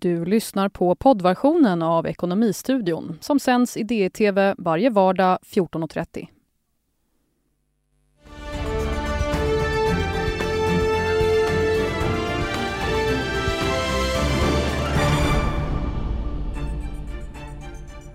Du 0.00 0.24
lyssnar 0.24 0.68
på 0.68 0.94
poddversionen 0.94 1.82
av 1.82 2.06
Ekonomistudion 2.06 3.18
som 3.20 3.40
sänds 3.40 3.76
i 3.76 3.82
DTV 3.82 4.54
varje 4.58 4.90
vardag 4.90 5.38
14.30. 5.46 6.28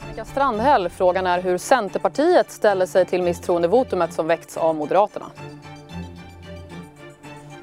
Annika 0.02 0.25
Strandhäll, 0.25 0.89
frågan 0.89 1.27
är 1.27 1.41
hur 1.41 1.57
Centerpartiet 1.57 2.52
ställer 2.52 2.86
sig 2.86 3.05
till 3.05 3.23
misstroendevotumet 3.23 4.13
som 4.13 4.27
väckts 4.27 4.57
av 4.57 4.75
Moderaterna. 4.75 5.25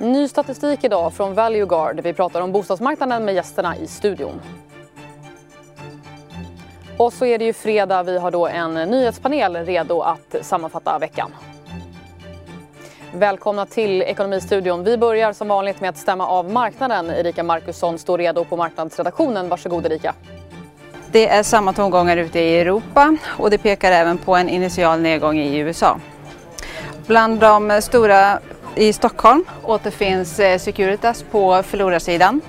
Ny 0.03 0.29
statistik 0.29 0.85
idag 0.85 1.13
från 1.13 1.35
Valueguard. 1.35 2.01
Vi 2.01 2.13
pratar 2.13 2.41
om 2.41 2.53
bostadsmarknaden 2.53 3.25
med 3.25 3.35
gästerna 3.35 3.77
i 3.77 3.87
studion. 3.87 4.41
Och 6.97 7.13
så 7.13 7.25
är 7.27 7.39
det 7.39 7.45
ju 7.45 7.53
fredag. 7.53 8.03
Vi 8.03 8.19
har 8.19 8.31
då 8.31 8.47
en 8.47 8.75
nyhetspanel 8.75 9.57
redo 9.57 10.01
att 10.01 10.37
sammanfatta 10.41 10.99
veckan. 10.99 11.35
Välkomna 13.15 13.67
till 13.67 14.03
Ekonomistudion. 14.03 14.85
Vi 14.85 14.99
börjar 14.99 15.33
som 15.33 15.49
vanligt 15.49 15.81
med 15.81 15.91
att 15.91 15.99
stämma 15.99 16.27
av 16.27 16.51
marknaden. 16.51 17.11
Erika 17.11 17.43
Markusson 17.43 17.99
står 17.99 18.19
redo 18.19 18.45
på 18.45 18.57
marknadsredaktionen. 18.57 19.49
Varsågod 19.49 19.87
Erika. 19.87 20.15
Det 21.13 21.29
är 21.29 21.43
samma 21.43 21.73
tongångar 21.73 22.17
ute 22.17 22.41
i 22.41 22.61
Europa 22.61 23.17
och 23.39 23.51
det 23.51 23.59
pekar 23.59 23.93
även 23.93 24.19
på 24.19 24.37
en 24.37 24.49
initial 24.49 25.01
nedgång 25.01 25.39
i 25.39 25.59
USA. 25.59 25.99
Bland 27.07 27.41
de 27.41 27.81
stora 27.83 28.39
i 28.75 28.93
Stockholm 28.93 29.45
återfinns 29.63 30.41
eh, 30.41 30.59
Securitas 30.59 31.25
på 31.31 31.63
förlorarsidan. 31.63 32.41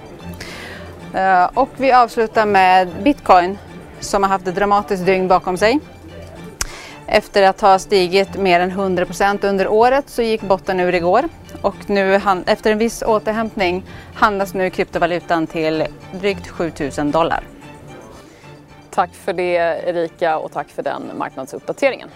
Eh, 1.13 1.49
och 1.53 1.69
vi 1.77 1.91
avslutar 1.91 2.45
med 2.45 2.89
Bitcoin 3.03 3.57
som 3.99 4.23
har 4.23 4.29
haft 4.29 4.47
ett 4.47 4.55
dramatiskt 4.55 5.05
dygn 5.05 5.27
bakom 5.27 5.57
sig. 5.57 5.79
Efter 7.07 7.43
att 7.43 7.61
ha 7.61 7.79
stigit 7.79 8.37
mer 8.37 8.59
än 8.59 8.71
100% 8.71 9.45
under 9.45 9.67
året 9.67 10.09
så 10.09 10.21
gick 10.21 10.41
botten 10.41 10.79
ur 10.79 10.95
igår 10.95 11.23
och 11.61 11.89
nu 11.89 12.21
efter 12.45 12.71
en 12.71 12.77
viss 12.77 13.01
återhämtning 13.01 13.83
handlas 14.13 14.53
nu 14.53 14.69
kryptovalutan 14.69 15.47
till 15.47 15.87
drygt 16.11 16.47
7000 16.47 17.11
dollar. 17.11 17.43
Tack 18.89 19.13
för 19.13 19.33
det 19.33 19.55
Erika 19.87 20.37
och 20.37 20.51
tack 20.51 20.69
för 20.69 20.83
den 20.83 21.11
marknadsuppdateringen. 21.17 22.09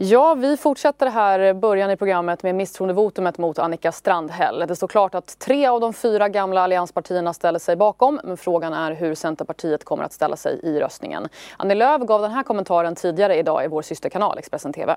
Ja, 0.00 0.34
vi 0.34 0.56
fortsätter 0.56 1.06
här 1.06 1.40
eh, 1.40 1.52
början 1.52 1.90
i 1.90 1.96
programmet 1.96 2.42
med 2.42 2.54
misstroendevotumet 2.54 3.38
mot 3.38 3.58
Annika 3.58 3.92
Strandhäll. 3.92 4.64
Det 4.68 4.76
står 4.76 4.88
klart 4.88 5.14
att 5.14 5.38
tre 5.38 5.66
av 5.66 5.80
de 5.80 5.92
fyra 5.92 6.28
gamla 6.28 6.60
allianspartierna 6.60 7.34
ställer 7.34 7.58
sig 7.58 7.76
bakom 7.76 8.20
men 8.24 8.36
frågan 8.36 8.72
är 8.72 8.92
hur 8.92 9.14
Centerpartiet 9.14 9.84
kommer 9.84 10.04
att 10.04 10.12
ställa 10.12 10.36
sig 10.36 10.60
i 10.62 10.80
röstningen. 10.80 11.28
Annie 11.56 11.74
Lööf 11.74 12.02
gav 12.02 12.22
den 12.22 12.30
här 12.30 12.42
kommentaren 12.42 12.94
tidigare 12.94 13.36
idag 13.36 13.64
i 13.64 13.68
vår 13.68 13.82
systerkanal 13.82 14.38
Expressen 14.38 14.72
TV. 14.72 14.96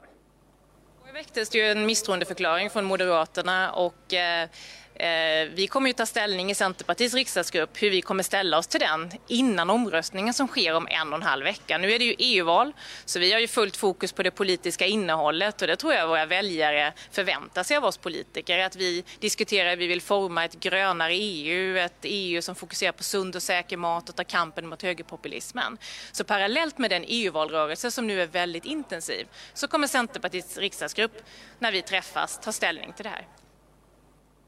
Det 1.05 1.11
väcktes 1.13 1.55
ju 1.55 1.61
en 1.61 1.85
misstroendeförklaring 1.85 2.69
från 2.69 2.85
Moderaterna 2.85 3.71
och 3.71 4.13
eh, 4.13 4.49
Eh, 4.95 5.49
vi 5.53 5.67
kommer 5.67 5.87
ju 5.87 5.93
ta 5.93 6.05
ställning 6.05 6.51
i 6.51 6.55
Centerpartiets 6.55 7.13
riksdagsgrupp 7.13 7.83
hur 7.83 7.89
vi 7.89 8.01
kommer 8.01 8.23
ställa 8.23 8.57
oss 8.57 8.67
till 8.67 8.79
den 8.79 9.11
innan 9.27 9.69
omröstningen 9.69 10.33
som 10.33 10.47
sker 10.47 10.75
om 10.75 10.87
en 10.87 11.09
och 11.09 11.15
en 11.15 11.23
halv 11.23 11.43
vecka. 11.43 11.77
Nu 11.77 11.91
är 11.91 11.99
det 11.99 12.05
ju 12.05 12.15
EU-val 12.17 12.73
så 13.05 13.19
vi 13.19 13.33
har 13.33 13.39
ju 13.39 13.47
fullt 13.47 13.77
fokus 13.77 14.11
på 14.11 14.23
det 14.23 14.31
politiska 14.31 14.85
innehållet 14.85 15.61
och 15.61 15.67
det 15.67 15.75
tror 15.75 15.93
jag 15.93 16.07
våra 16.07 16.25
väljare 16.25 16.93
förväntar 17.11 17.63
sig 17.63 17.77
av 17.77 17.85
oss 17.85 17.97
politiker. 17.97 18.59
Att 18.59 18.75
vi 18.75 19.03
diskuterar 19.19 19.69
hur 19.69 19.77
vi 19.77 19.87
vill 19.87 20.01
forma 20.01 20.45
ett 20.45 20.59
grönare 20.59 21.13
EU, 21.13 21.77
ett 21.77 21.99
EU 22.01 22.41
som 22.41 22.55
fokuserar 22.55 22.91
på 22.91 23.03
sund 23.03 23.35
och 23.35 23.43
säker 23.43 23.77
mat 23.77 24.09
och 24.09 24.15
tar 24.15 24.23
kampen 24.23 24.67
mot 24.67 24.81
högerpopulismen. 24.81 25.77
Så 26.11 26.23
parallellt 26.23 26.77
med 26.77 26.89
den 26.89 27.03
EU-valrörelse 27.07 27.91
som 27.91 28.07
nu 28.07 28.21
är 28.21 28.27
väldigt 28.27 28.65
intensiv 28.65 29.27
så 29.53 29.67
kommer 29.67 29.87
Centerpartiets 29.87 30.57
riksdagsgrupp 30.57 31.23
när 31.59 31.71
vi 31.71 31.81
träffas 31.81 32.39
ta 32.43 32.51
ställning 32.51 32.93
till 32.93 33.03
det 33.03 33.09
här. 33.09 33.27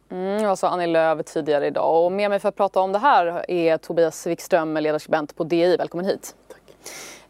Mm, 0.10 0.44
jag 0.44 0.58
sa 0.58 0.68
Annie 0.70 0.88
Lööf 0.88 1.26
tidigare 1.26 1.68
idag 1.68 2.06
och 2.06 2.12
med 2.12 2.30
mig 2.30 2.40
för 2.40 2.50
att 2.50 2.56
prata 2.56 2.80
om 2.80 2.92
det 2.92 3.00
här 3.00 3.52
är 3.52 3.78
Tobias 3.78 4.28
Wikström, 4.28 4.78
ledarskribent 4.78 5.36
på 5.36 5.44
DI. 5.44 5.78
Välkommen 5.78 6.06
hit. 6.06 6.36
Tack. 6.48 6.76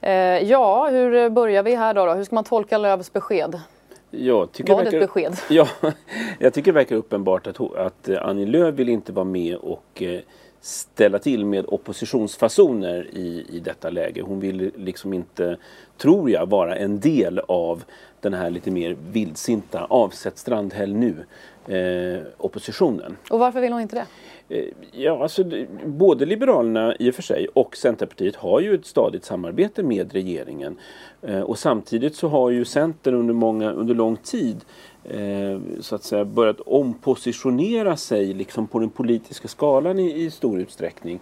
Eh, 0.02 0.14
ja, 0.50 0.90
hur 0.90 1.30
börjar 1.30 1.64
vi 1.64 1.76
här 1.76 1.94
då, 1.94 2.06
då? 2.06 2.14
Hur 2.14 2.24
ska 2.24 2.36
man 2.36 2.44
tolka 2.44 2.78
Lööfs 2.78 3.14
besked? 3.14 3.62
Jag 4.12 4.52
tycker 4.52 4.74
Var 4.74 4.84
det 4.84 4.90
ett 4.90 5.00
besked? 5.00 5.38
Ja, 5.50 5.68
jag 6.40 6.54
tycker 6.54 6.72
det 6.72 6.76
verkar 6.76 6.96
uppenbart 6.96 7.48
att, 7.48 7.76
att 7.76 8.10
Annie 8.10 8.46
Lööf 8.46 8.76
vill 8.76 8.90
inte 8.90 9.12
vara 9.12 9.26
med 9.26 9.56
och 9.56 10.02
eh, 10.02 10.20
ställa 10.62 11.20
till 11.20 11.46
med 11.46 11.66
oppositionsfasoner 11.68 13.08
i, 13.14 13.46
i 13.50 13.60
detta 13.60 13.90
läge. 13.90 14.22
Hon 14.22 14.40
vill 14.40 14.72
liksom 14.76 15.14
inte, 15.14 15.58
tror 15.98 16.30
jag, 16.30 16.50
vara 16.50 16.76
en 16.76 17.00
del 17.00 17.40
av 17.40 17.84
den 18.20 18.34
här 18.34 18.50
lite 18.50 18.72
mer 18.72 18.96
vildsinta 19.12 19.86
avsätt 19.90 20.38
Strandhäll 20.38 20.96
nu 20.96 21.16
eh, 21.68 22.22
oppositionen. 22.38 23.18
Och 23.30 23.40
varför 23.40 23.62
vill 23.62 23.72
hon 23.72 23.82
inte 23.82 23.96
det? 23.96 24.06
Eh, 24.50 24.66
ja, 24.92 25.24
alltså, 25.24 25.44
både 25.86 26.26
Liberalerna 26.26 26.96
i 27.00 27.12
och 27.12 27.16
för 27.16 27.22
sig 27.22 27.48
och 27.54 27.78
Centerpartiet 27.78 28.36
har 28.36 28.60
ju 28.60 28.76
ett 28.76 28.86
stadigt 28.86 29.26
samarbete 29.26 29.84
med 29.84 30.14
regeringen. 30.14 30.78
Eh, 31.22 31.42
och 31.42 31.60
samtidigt 31.60 32.16
så 32.16 32.28
har 32.28 32.50
ju 32.50 32.66
Centern 32.66 33.16
under, 33.16 33.34
många, 33.34 33.72
under 33.72 33.96
lång 33.96 34.18
tid 34.18 34.66
eh, 35.04 35.60
så 35.80 35.96
att 35.96 36.04
säga 36.04 36.26
börjat 36.26 36.60
ompositionera 36.60 37.98
sig 37.98 38.34
liksom 38.34 38.68
på 38.68 38.80
den 38.80 38.90
politiska 38.90 39.48
skalan 39.48 40.00
i, 40.00 40.24
i 40.24 40.32
stor 40.32 40.60
utsträckning. 40.60 41.20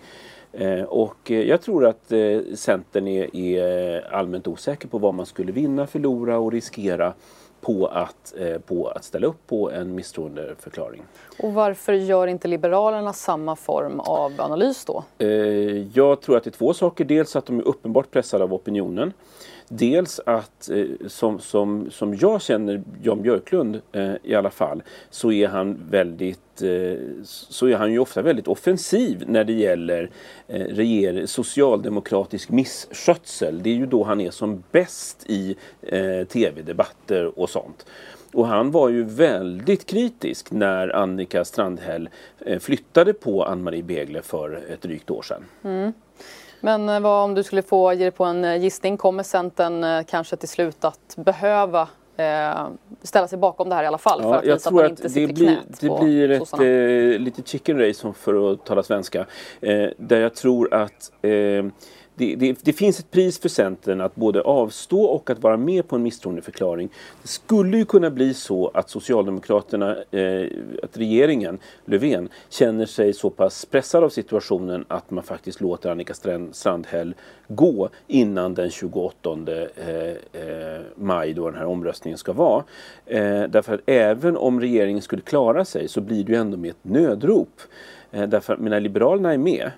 Och 0.87 1.31
jag 1.31 1.61
tror 1.61 1.85
att 1.85 2.11
Centern 2.55 3.07
är, 3.07 3.35
är 3.35 4.13
allmänt 4.13 4.47
osäker 4.47 4.87
på 4.87 4.97
vad 4.97 5.13
man 5.13 5.25
skulle 5.25 5.51
vinna, 5.51 5.87
förlora 5.87 6.37
och 6.37 6.51
riskera 6.51 7.13
på 7.61 7.87
att, 7.87 8.33
på 8.65 8.87
att 8.87 9.03
ställa 9.03 9.27
upp 9.27 9.47
på 9.47 9.71
en 9.71 9.95
misstroendeförklaring. 9.95 11.03
Och 11.39 11.53
varför 11.53 11.93
gör 11.93 12.27
inte 12.27 12.47
Liberalerna 12.47 13.13
samma 13.13 13.55
form 13.55 13.99
av 13.99 14.41
analys 14.41 14.85
då? 14.85 15.03
Jag 15.93 16.21
tror 16.21 16.37
att 16.37 16.43
det 16.43 16.49
är 16.49 16.51
två 16.51 16.73
saker. 16.73 17.05
Dels 17.05 17.35
att 17.35 17.45
de 17.45 17.59
är 17.59 17.63
uppenbart 17.67 18.11
pressade 18.11 18.43
av 18.43 18.53
opinionen. 18.53 19.13
Dels 19.73 20.19
att, 20.25 20.69
eh, 20.69 20.85
som, 21.07 21.39
som, 21.39 21.91
som 21.91 22.15
jag 22.15 22.41
känner 22.41 22.83
Jan 23.03 23.21
Björklund 23.21 23.81
eh, 23.91 24.13
i 24.23 24.35
alla 24.35 24.49
fall, 24.49 24.83
så 25.09 25.31
är 25.31 25.47
han 25.47 25.79
väldigt 25.89 26.61
eh, 26.61 27.23
så 27.23 27.67
är 27.67 27.75
han 27.75 27.91
ju 27.91 27.99
ofta 27.99 28.21
väldigt 28.21 28.47
offensiv 28.47 29.23
när 29.27 29.43
det 29.43 29.53
gäller 29.53 30.09
eh, 30.47 30.59
reger, 30.59 31.25
socialdemokratisk 31.25 32.49
misskötsel. 32.49 33.63
Det 33.63 33.69
är 33.69 33.75
ju 33.75 33.85
då 33.85 34.03
han 34.03 34.21
är 34.21 34.31
som 34.31 34.63
bäst 34.71 35.25
i 35.29 35.55
eh, 35.81 36.27
tv-debatter 36.27 37.39
och 37.39 37.49
sånt. 37.49 37.85
Och 38.33 38.47
han 38.47 38.71
var 38.71 38.89
ju 38.89 39.03
väldigt 39.03 39.85
kritisk 39.85 40.51
när 40.51 40.95
Annika 40.95 41.45
Strandhäll 41.45 42.09
eh, 42.45 42.59
flyttade 42.59 43.13
på 43.13 43.43
Ann-Marie 43.43 43.83
Begle 43.83 44.21
för 44.21 44.61
ett 44.69 44.81
drygt 44.81 45.11
år 45.11 45.21
sedan. 45.21 45.45
Mm. 45.63 45.93
Men 46.61 46.89
eh, 46.89 46.99
vad 46.99 47.23
om 47.23 47.33
du 47.33 47.43
skulle 47.43 47.61
få 47.61 47.93
ge 47.93 48.03
dig 48.03 48.11
på 48.11 48.25
en 48.25 48.45
eh, 48.45 48.55
gissning, 48.55 48.97
kommer 48.97 49.23
Centern 49.23 49.83
eh, 49.83 50.03
kanske 50.03 50.35
till 50.35 50.49
slut 50.49 50.85
att 50.85 51.15
behöva 51.15 51.87
eh, 52.17 52.67
ställa 53.03 53.27
sig 53.27 53.37
bakom 53.37 53.69
det 53.69 53.75
här 53.75 53.83
i 53.83 53.87
alla 53.87 53.97
fall? 53.97 54.19
Ja, 54.23 54.29
för 54.29 54.37
att 54.37 54.45
visa 54.45 54.69
att 54.69 54.75
man 54.75 54.89
inte 54.89 55.07
det 55.07 55.27
blir, 55.27 55.59
det 55.79 55.99
blir 55.99 56.31
ett 56.31 56.53
eh, 56.53 57.19
litet 57.19 57.47
chicken 57.47 57.79
race 57.79 58.13
för 58.13 58.51
att 58.51 58.65
tala 58.65 58.83
svenska. 58.83 59.25
Eh, 59.61 59.89
där 59.97 60.19
jag 60.21 60.35
tror 60.35 60.73
att 60.73 61.11
det, 62.21 62.35
det, 62.35 62.59
det, 62.63 62.73
finns 62.73 62.99
ett 62.99 63.11
pris 63.11 63.39
för 63.39 63.49
Centern 63.49 64.01
att 64.01 64.15
både 64.15 64.41
avstå 64.41 65.03
och 65.03 65.29
att 65.29 65.39
vara 65.39 65.57
med 65.57 65.87
på 65.87 65.95
en 65.95 66.03
misstroendeförklaring. 66.03 66.89
Det 67.21 67.27
skulle 67.27 67.77
ju 67.77 67.85
kunna 67.85 68.09
bli 68.09 68.33
så 68.33 68.71
att 68.73 68.89
Socialdemokraterna, 68.89 69.95
eh, 70.11 70.47
att 70.83 70.97
regeringen, 70.97 71.59
Löfven, 71.85 72.29
känner 72.49 72.85
sig 72.85 73.13
så 73.13 73.29
pass 73.29 73.65
pressad 73.65 74.03
av 74.03 74.09
situationen 74.09 74.85
att 74.87 75.11
man 75.11 75.23
faktiskt 75.23 75.61
låter 75.61 75.91
Annika 75.91 76.13
Strandhäll 76.51 77.15
gå 77.47 77.89
innan 78.07 78.53
den 78.53 78.69
28 78.69 79.37
eh, 79.47 80.41
eh, 80.41 80.81
maj 80.95 81.33
då 81.33 81.49
den 81.49 81.59
här 81.59 81.65
omröstningen 81.65 82.17
ska 82.17 82.33
vara. 82.33 82.63
Eh, 83.05 83.43
därför 83.43 83.73
att 83.73 83.81
även 83.85 84.37
om 84.37 84.61
regeringen 84.61 85.01
skulle 85.01 85.21
klara 85.21 85.65
sig 85.65 85.87
så 85.87 86.01
blir 86.01 86.23
det 86.23 86.31
ju 86.31 86.37
ändå 86.37 86.57
med 86.57 86.69
ett 86.69 86.83
nödrop. 86.83 87.61
Eh, 88.11 88.27
därför 88.27 88.53
att 88.53 88.59
när 88.59 88.79
Liberalerna 88.79 89.33
är 89.33 89.37
med 89.37 89.71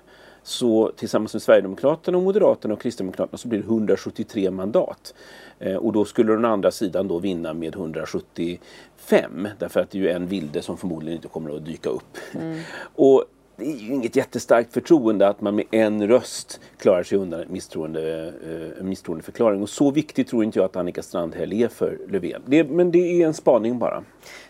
så 0.44 0.92
tillsammans 0.96 1.34
med 1.34 1.42
Sverigedemokraterna, 1.42 2.18
och 2.18 2.24
Moderaterna 2.24 2.74
och 2.74 2.80
Kristdemokraterna 2.80 3.38
så 3.38 3.48
blir 3.48 3.58
det 3.58 3.64
173 3.64 4.50
mandat. 4.50 5.14
Eh, 5.58 5.76
och 5.76 5.92
då 5.92 6.04
skulle 6.04 6.32
den 6.32 6.44
andra 6.44 6.70
sidan 6.70 7.08
då 7.08 7.18
vinna 7.18 7.54
med 7.54 7.74
175 7.74 9.48
därför 9.58 9.80
att 9.80 9.90
det 9.90 9.98
är 9.98 10.02
ju 10.02 10.08
en 10.08 10.26
vilde 10.26 10.62
som 10.62 10.76
förmodligen 10.76 11.16
inte 11.16 11.28
kommer 11.28 11.56
att 11.56 11.64
dyka 11.64 11.90
upp. 11.90 12.18
Mm. 12.34 12.60
Och 12.94 13.24
det 13.56 13.64
är 13.64 13.76
ju 13.76 13.94
inget 13.94 14.16
jättestarkt 14.16 14.72
förtroende 14.72 15.28
att 15.28 15.40
man 15.40 15.54
med 15.54 15.64
en 15.70 16.08
röst 16.08 16.60
klarar 16.78 17.02
sig 17.02 17.18
undan 17.18 17.40
en 17.40 17.52
misstroende, 17.52 18.32
eh, 18.78 18.84
misstroendeförklaring. 18.84 19.62
Och 19.62 19.68
så 19.68 19.90
viktigt 19.90 20.28
tror 20.28 20.44
inte 20.44 20.58
jag 20.58 20.66
att 20.66 20.76
Annika 20.76 21.02
Strandhäll 21.02 21.52
är 21.52 21.68
för 21.68 21.98
Löfven. 22.08 22.42
Det, 22.46 22.64
men 22.64 22.90
det 22.90 23.22
är 23.22 23.26
en 23.26 23.34
spaning 23.34 23.78
bara. 23.78 24.04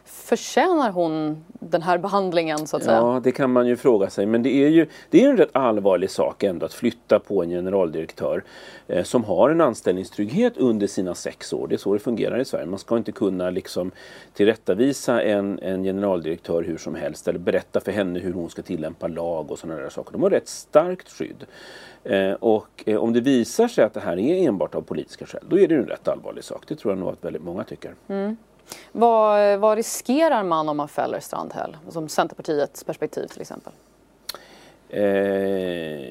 Förtjänar 0.06 0.90
hon 0.90 1.44
den 1.48 1.82
här 1.82 1.98
behandlingen 1.98 2.66
så 2.66 2.76
att 2.76 2.84
säga? 2.84 2.96
Ja, 2.96 3.20
det 3.24 3.32
kan 3.32 3.52
man 3.52 3.66
ju 3.66 3.76
fråga 3.76 4.10
sig. 4.10 4.26
Men 4.26 4.42
det 4.42 4.54
är 4.64 4.68
ju 4.68 4.86
det 5.10 5.24
är 5.24 5.28
en 5.28 5.36
rätt 5.36 5.56
allvarlig 5.56 6.10
sak 6.10 6.42
ändå 6.42 6.66
att 6.66 6.72
flytta 6.72 7.18
på 7.18 7.42
en 7.42 7.50
generaldirektör 7.50 8.44
eh, 8.86 9.04
som 9.04 9.24
har 9.24 9.50
en 9.50 9.60
anställningstrygghet 9.60 10.56
under 10.56 10.86
sina 10.86 11.14
sex 11.14 11.52
år. 11.52 11.68
Det 11.68 11.74
är 11.74 11.76
så 11.76 11.94
det 11.94 11.98
fungerar 11.98 12.38
i 12.38 12.44
Sverige. 12.44 12.66
Man 12.66 12.78
ska 12.78 12.96
inte 12.96 13.12
kunna 13.12 13.50
liksom 13.50 13.90
tillrättavisa 14.32 15.22
en, 15.22 15.58
en 15.58 15.82
generaldirektör 15.82 16.62
hur 16.62 16.76
som 16.76 16.94
helst 16.94 17.28
eller 17.28 17.38
berätta 17.38 17.80
för 17.80 17.92
henne 17.92 18.18
hur 18.18 18.32
hon 18.32 18.50
ska 18.50 18.62
tillämpa 18.62 19.08
lag 19.08 19.50
och 19.50 19.58
sådana 19.58 19.80
där 19.80 19.88
saker. 19.88 20.12
De 20.12 20.22
har 20.22 20.30
rätt 20.30 20.48
starkt 20.48 21.08
skydd. 21.08 21.44
Eh, 22.04 22.32
och 22.32 22.82
eh, 22.86 22.96
om 22.96 23.12
det 23.12 23.20
visar 23.20 23.68
sig 23.68 23.84
att 23.84 23.94
det 23.94 24.00
här 24.00 24.18
är 24.18 24.48
enbart 24.48 24.74
av 24.74 24.80
politiska 24.80 25.26
skäl, 25.26 25.44
då 25.48 25.58
är 25.58 25.68
det 25.68 25.74
en 25.74 25.86
rätt 25.86 26.08
allvarlig 26.08 26.44
sak. 26.44 26.64
Det 26.68 26.76
tror 26.76 26.92
jag 26.92 26.98
nog 26.98 27.08
att 27.08 27.24
väldigt 27.24 27.42
många 27.42 27.64
tycker. 27.64 27.94
Mm. 28.08 28.36
Vad, 28.92 29.58
vad 29.58 29.76
riskerar 29.76 30.42
man 30.42 30.68
om 30.68 30.76
man 30.76 30.88
fäller 30.88 31.20
Strandhäll? 31.20 31.76
Som 31.88 32.08
Centerpartiets 32.08 32.84
perspektiv 32.84 33.26
till 33.26 33.40
exempel. 33.40 33.72
Eh, 34.88 36.10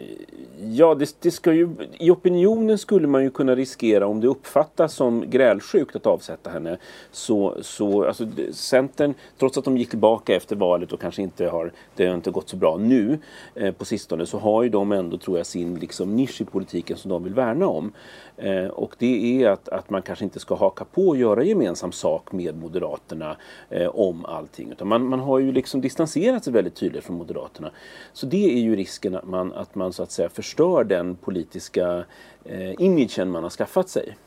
ja, 0.72 0.96
det, 0.96 1.16
det, 1.20 1.32
ska 1.32 1.54
ju, 1.54 1.70
i 2.00 2.12
opinionen 2.12 2.78
skulle 2.78 3.08
man 3.08 3.24
ju 3.24 3.30
kunna 3.30 3.56
riskera 3.56 4.08
om 4.08 4.22
det 4.22 4.28
uppfattas 4.28 4.94
som 4.94 5.30
grälsjukt 5.30 5.96
att 5.96 6.06
avsätta 6.06 6.50
henne. 6.50 6.78
Så, 7.12 7.58
så 7.62 8.06
alltså, 8.06 8.28
Centern, 8.52 9.14
trots 9.38 9.58
att 9.58 9.66
de 9.66 9.78
gick 9.78 9.90
tillbaka 9.90 10.36
efter 10.36 10.56
valet 10.56 10.92
och 10.92 11.02
kanske 11.02 11.22
inte 11.22 11.48
har, 11.48 11.72
det 11.96 12.08
har 12.08 12.16
inte 12.16 12.32
gått 12.32 12.50
så 12.50 12.58
bra 12.58 12.78
nu 12.78 13.20
eh, 13.56 13.72
på 13.74 13.86
sistone, 13.86 14.26
så 14.26 14.38
har 14.38 14.64
ju 14.64 14.70
de 14.70 14.92
ändå, 14.92 15.18
tror 15.18 15.38
jag, 15.38 15.46
sin 15.46 15.76
liksom, 15.76 16.16
nisch 16.16 16.42
i 16.42 16.46
politiken 16.46 16.98
som 16.98 17.10
de 17.10 17.24
vill 17.24 17.34
värna 17.34 17.68
om. 17.68 17.92
Eh, 18.38 18.66
och 18.66 18.96
det 19.00 19.44
är 19.44 19.50
att, 19.50 19.70
att 19.70 19.90
man 19.90 20.02
kanske 20.02 20.26
inte 20.26 20.40
ska 20.40 20.56
haka 20.56 20.86
på 20.86 21.08
och 21.08 21.18
göra 21.18 21.44
gemensam 21.44 21.92
sak 21.92 22.32
med 22.32 22.58
Moderaterna 22.58 23.38
eh, 23.70 23.88
om 23.88 24.26
allting. 24.26 24.72
Utan 24.72 24.88
man, 24.88 25.06
man 25.06 25.20
har 25.20 25.40
ju 25.40 25.52
liksom 25.52 25.82
distanserat 25.82 26.44
sig 26.44 26.54
väldigt 26.54 26.76
tydligt 26.76 27.04
från 27.04 27.18
Moderaterna. 27.18 27.72
Så 28.14 28.26
det 28.26 28.54
är 28.54 28.63
ju 28.64 28.76
risken 28.76 29.16
att 29.16 29.28
man, 29.28 29.54
att 29.54 29.76
man 29.76 29.94
så 29.94 30.04
att 30.04 30.12
säga 30.12 30.30
förstör 30.30 30.84
den 30.84 31.16
politiska 31.16 32.06
eh, 32.46 32.82
imagen 32.82 33.32
man 33.32 33.44
har 33.44 33.50
skaffat 33.50 33.90
sig. 33.90 34.18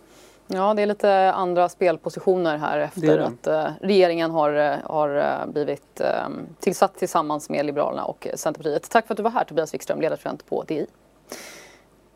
Ja, 0.48 0.74
det 0.74 0.82
är 0.82 0.86
lite 0.86 1.32
andra 1.32 1.68
spelpositioner 1.68 2.56
här 2.56 2.78
efter 2.78 3.18
att 3.18 3.46
eh, 3.46 3.66
regeringen 3.80 4.30
har, 4.30 4.52
eh, 4.52 4.76
har 4.84 5.16
eh, 5.16 5.52
blivit 5.52 6.00
eh, 6.00 6.28
tillsatt 6.60 6.96
tillsammans 6.96 7.50
med 7.50 7.66
Liberalerna 7.66 8.04
och 8.04 8.28
Centerpartiet. 8.34 8.90
Tack 8.90 9.06
för 9.06 9.14
att 9.14 9.16
du 9.16 9.22
var 9.22 9.30
här 9.30 9.44
Tobias 9.44 9.74
Wikström, 9.74 10.00
ledarskribent 10.00 10.46
på 10.46 10.62
DI. 10.62 10.86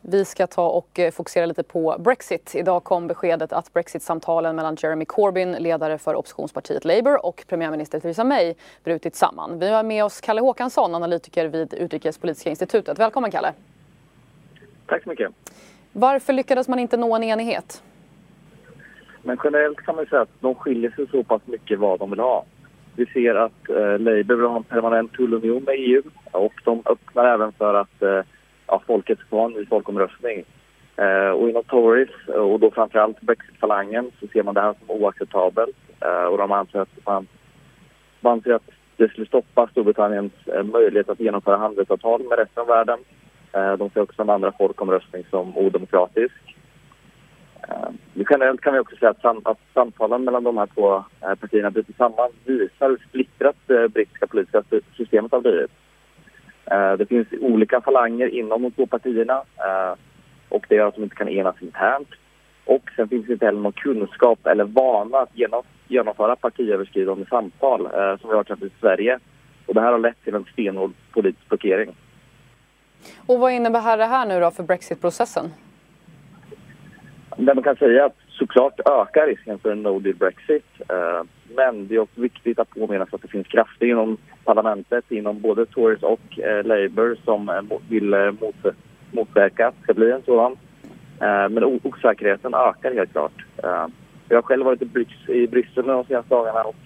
Vi 0.02 0.25
ska 0.25 0.47
ta 0.47 0.69
och 0.69 0.99
eh, 0.99 1.11
fokusera 1.11 1.47
lite 1.47 1.62
på 1.62 1.97
Brexit. 1.99 2.55
Idag 2.55 2.85
kom 2.85 3.06
beskedet 3.06 3.52
att 3.52 3.73
Brexit-samtalen 3.73 4.56
mellan 4.56 4.76
Jeremy 4.79 5.05
Corbyn, 5.05 5.52
ledare 5.52 5.99
för 5.99 6.14
oppositionspartiet 6.14 6.85
Labour 6.85 7.26
och 7.26 7.44
premiärminister 7.49 8.00
Theresa 8.00 8.25
May 8.25 8.55
brutit 8.85 9.17
samman. 9.17 9.58
Vi 9.58 9.70
har 9.70 9.82
med 9.82 10.05
oss 10.05 10.20
Kalle 10.20 10.41
Håkansson, 10.41 10.94
analytiker 10.94 11.47
vid 11.47 11.75
Utrikespolitiska 11.75 12.50
institutet. 12.50 12.99
Välkommen 12.99 13.31
Kalle! 13.31 13.52
Tack 14.87 15.02
så 15.02 15.08
mycket! 15.08 15.32
Varför 15.93 16.32
lyckades 16.32 16.69
man 16.69 16.79
inte 16.79 16.97
nå 16.97 17.17
en 17.17 17.23
enighet? 17.23 17.82
Men 19.23 19.38
generellt 19.44 19.79
kan 19.79 19.97
man 19.97 20.06
säga 20.06 20.23
att 20.23 20.41
de 20.41 20.55
skiljer 20.55 20.91
sig 20.91 21.06
så 21.11 21.23
pass 21.23 21.43
mycket 21.44 21.79
vad 21.79 21.99
de 21.99 22.11
vill 22.11 22.20
ha. 22.20 22.44
Vi 22.97 23.06
ser 23.06 23.35
att 23.35 23.69
eh, 23.69 23.99
Labour 23.99 24.37
vill 24.37 24.47
ha 24.47 24.56
en 24.56 24.64
permanent 24.64 25.12
tullunion 25.12 25.62
med 25.62 25.75
EU 25.79 26.02
och 26.32 26.52
de 26.64 26.82
öppnar 26.87 27.25
även 27.25 27.52
för 27.52 27.75
att 27.75 28.02
eh, 28.02 28.20
ja, 28.70 28.82
folkets 28.87 29.22
kvarn 29.22 29.62
i 29.62 29.67
folkomröstning. 29.67 30.44
Eh, 30.96 31.31
och 31.31 31.49
inom 31.49 31.64
Tories, 31.64 32.28
och 32.28 32.61
då 32.61 32.70
framförallt 32.70 33.20
Brexit-falangen, 33.20 34.11
så 34.20 34.26
ser 34.26 34.43
man 34.43 34.55
det 34.55 34.61
här 34.61 34.75
som 34.78 34.96
oacceptabelt. 35.02 35.76
Eh, 36.00 36.25
och 36.25 36.38
de 36.38 36.52
anser 36.52 36.81
att, 36.81 37.06
man, 37.06 37.26
man 38.20 38.32
anser 38.32 38.52
att 38.52 38.70
det 38.96 39.08
skulle 39.08 39.26
stoppa 39.26 39.69
Storbritanniens 39.69 40.32
eh, 40.46 40.62
möjlighet 40.62 41.08
att 41.08 41.20
genomföra 41.20 41.56
handelsavtal 41.56 42.22
med 42.28 42.38
resten 42.38 42.61
av 42.61 42.67
världen. 42.67 42.99
Eh, 43.52 43.72
de 43.72 43.90
ser 43.90 44.00
också 44.00 44.22
en 44.22 44.31
andra 44.31 44.52
folkomröstning 44.52 45.25
som 45.31 45.58
odemokratisk. 45.58 46.56
Eh, 47.69 47.88
generellt 48.31 48.61
kan 48.61 48.73
vi 48.73 48.78
också 48.78 48.96
säga 48.96 49.11
att, 49.11 49.20
sam 49.20 49.40
att 49.44 49.58
samtalen 49.75 50.25
mellan 50.25 50.44
de 50.44 50.56
här 50.56 50.69
två 50.75 50.96
eh, 50.96 51.34
partierna 51.34 51.70
bryter 51.70 51.93
samman 51.93 52.31
visar 52.44 52.88
hur 52.88 53.05
splittrat 53.08 53.56
det 53.66 53.88
brittiska 53.88 54.26
politiska 54.26 54.62
systemet 54.96 55.32
har 55.32 55.40
blivit. 55.40 55.70
Eh, 56.70 56.93
det 56.93 57.06
finns 57.06 57.28
olika 57.40 57.81
falanger 57.81 58.26
inom 58.26 58.62
de 58.62 58.70
två 58.70 58.87
partierna 58.87 59.43
eh, 59.56 59.94
och 60.49 60.67
det 60.69 60.75
gör 60.75 60.88
att 60.88 60.94
de 60.94 61.02
inte 61.02 61.17
kan 61.17 61.28
enas 61.28 61.62
internt. 61.62 62.08
Och 62.64 62.90
sen 62.96 63.08
finns 63.08 63.26
det 63.26 63.32
inte 63.32 63.46
heller 63.46 63.61
någon 63.61 63.72
kunskap 63.72 64.46
eller 64.46 64.64
vana 64.64 65.19
att 65.19 65.31
genomföra 65.88 66.37
partiöverskridande 66.37 67.26
samtal 67.26 67.87
eh, 67.87 68.17
som 68.20 68.31
vi 68.31 68.37
har 68.37 68.44
till 68.44 68.67
i 68.67 68.70
Sverige. 68.81 69.19
Och 69.67 69.75
det 69.75 69.81
här 69.81 69.93
har 69.93 69.99
lett 69.99 70.25
till 70.25 70.34
en 70.34 70.44
stenhård 70.52 70.93
politisk 71.12 71.49
blockering. 71.49 71.96
Och 73.26 73.38
vad 73.38 73.52
innebär 73.52 73.96
det 73.96 74.05
här 74.05 74.26
nu 74.26 74.40
då 74.40 74.50
för 74.50 74.62
Brexit-processen? 74.62 75.50
Det 77.37 77.55
man 77.55 77.64
kan 77.64 77.76
säga 77.76 78.05
att 78.05 78.16
såklart 78.28 78.81
ökar 78.81 79.26
risken 79.26 79.58
för 79.58 79.73
en 79.73 79.82
no 79.82 79.99
deal 79.99 80.16
Brexit. 80.16 80.64
Men 81.56 81.87
det 81.87 81.94
är 81.94 81.99
också 81.99 82.20
viktigt 82.20 82.58
att 82.58 82.70
påminna 82.70 83.06
sig 83.06 83.14
att 83.14 83.23
det 83.23 83.29
finns 83.29 83.47
krafter 83.47 83.87
inom 83.87 84.17
parlamentet, 84.44 85.12
inom 85.12 85.41
både 85.41 85.67
Tories 85.67 86.02
och 86.02 86.38
eh, 86.38 86.64
Labour 86.64 87.17
som 87.25 87.49
eh, 87.49 87.79
vill 87.88 88.14
eh, 88.14 88.32
mot, 88.41 88.56
motverka 89.12 89.69
att 89.69 89.75
det 89.79 89.82
ska 89.82 89.94
bli 89.94 90.11
en 90.11 90.23
sådan. 90.23 90.52
Eh, 91.20 91.49
men 91.49 91.64
osäkerheten 91.64 92.55
ökar 92.55 92.94
helt 92.94 93.12
klart. 93.12 93.44
Eh, 93.62 93.87
jag 94.29 94.37
har 94.37 94.43
själv 94.43 94.64
varit 94.64 94.82
i, 95.29 95.47
Bryssel 95.47 95.87
de 95.87 96.05
senaste 96.05 96.35
dagarna 96.35 96.62
och 96.62 96.76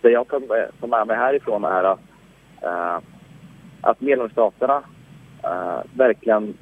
det 0.00 0.10
jag 0.10 0.28
tar 0.28 0.36
eh, 0.82 0.88
med 0.88 1.06
mig 1.06 1.16
härifrån 1.16 1.64
är 1.64 1.84
att, 1.84 2.00
eh, 2.62 2.98
att 3.80 4.00
medlemsstaterna 4.00 4.82
eh, 5.44 5.80
verkligen 5.94 6.54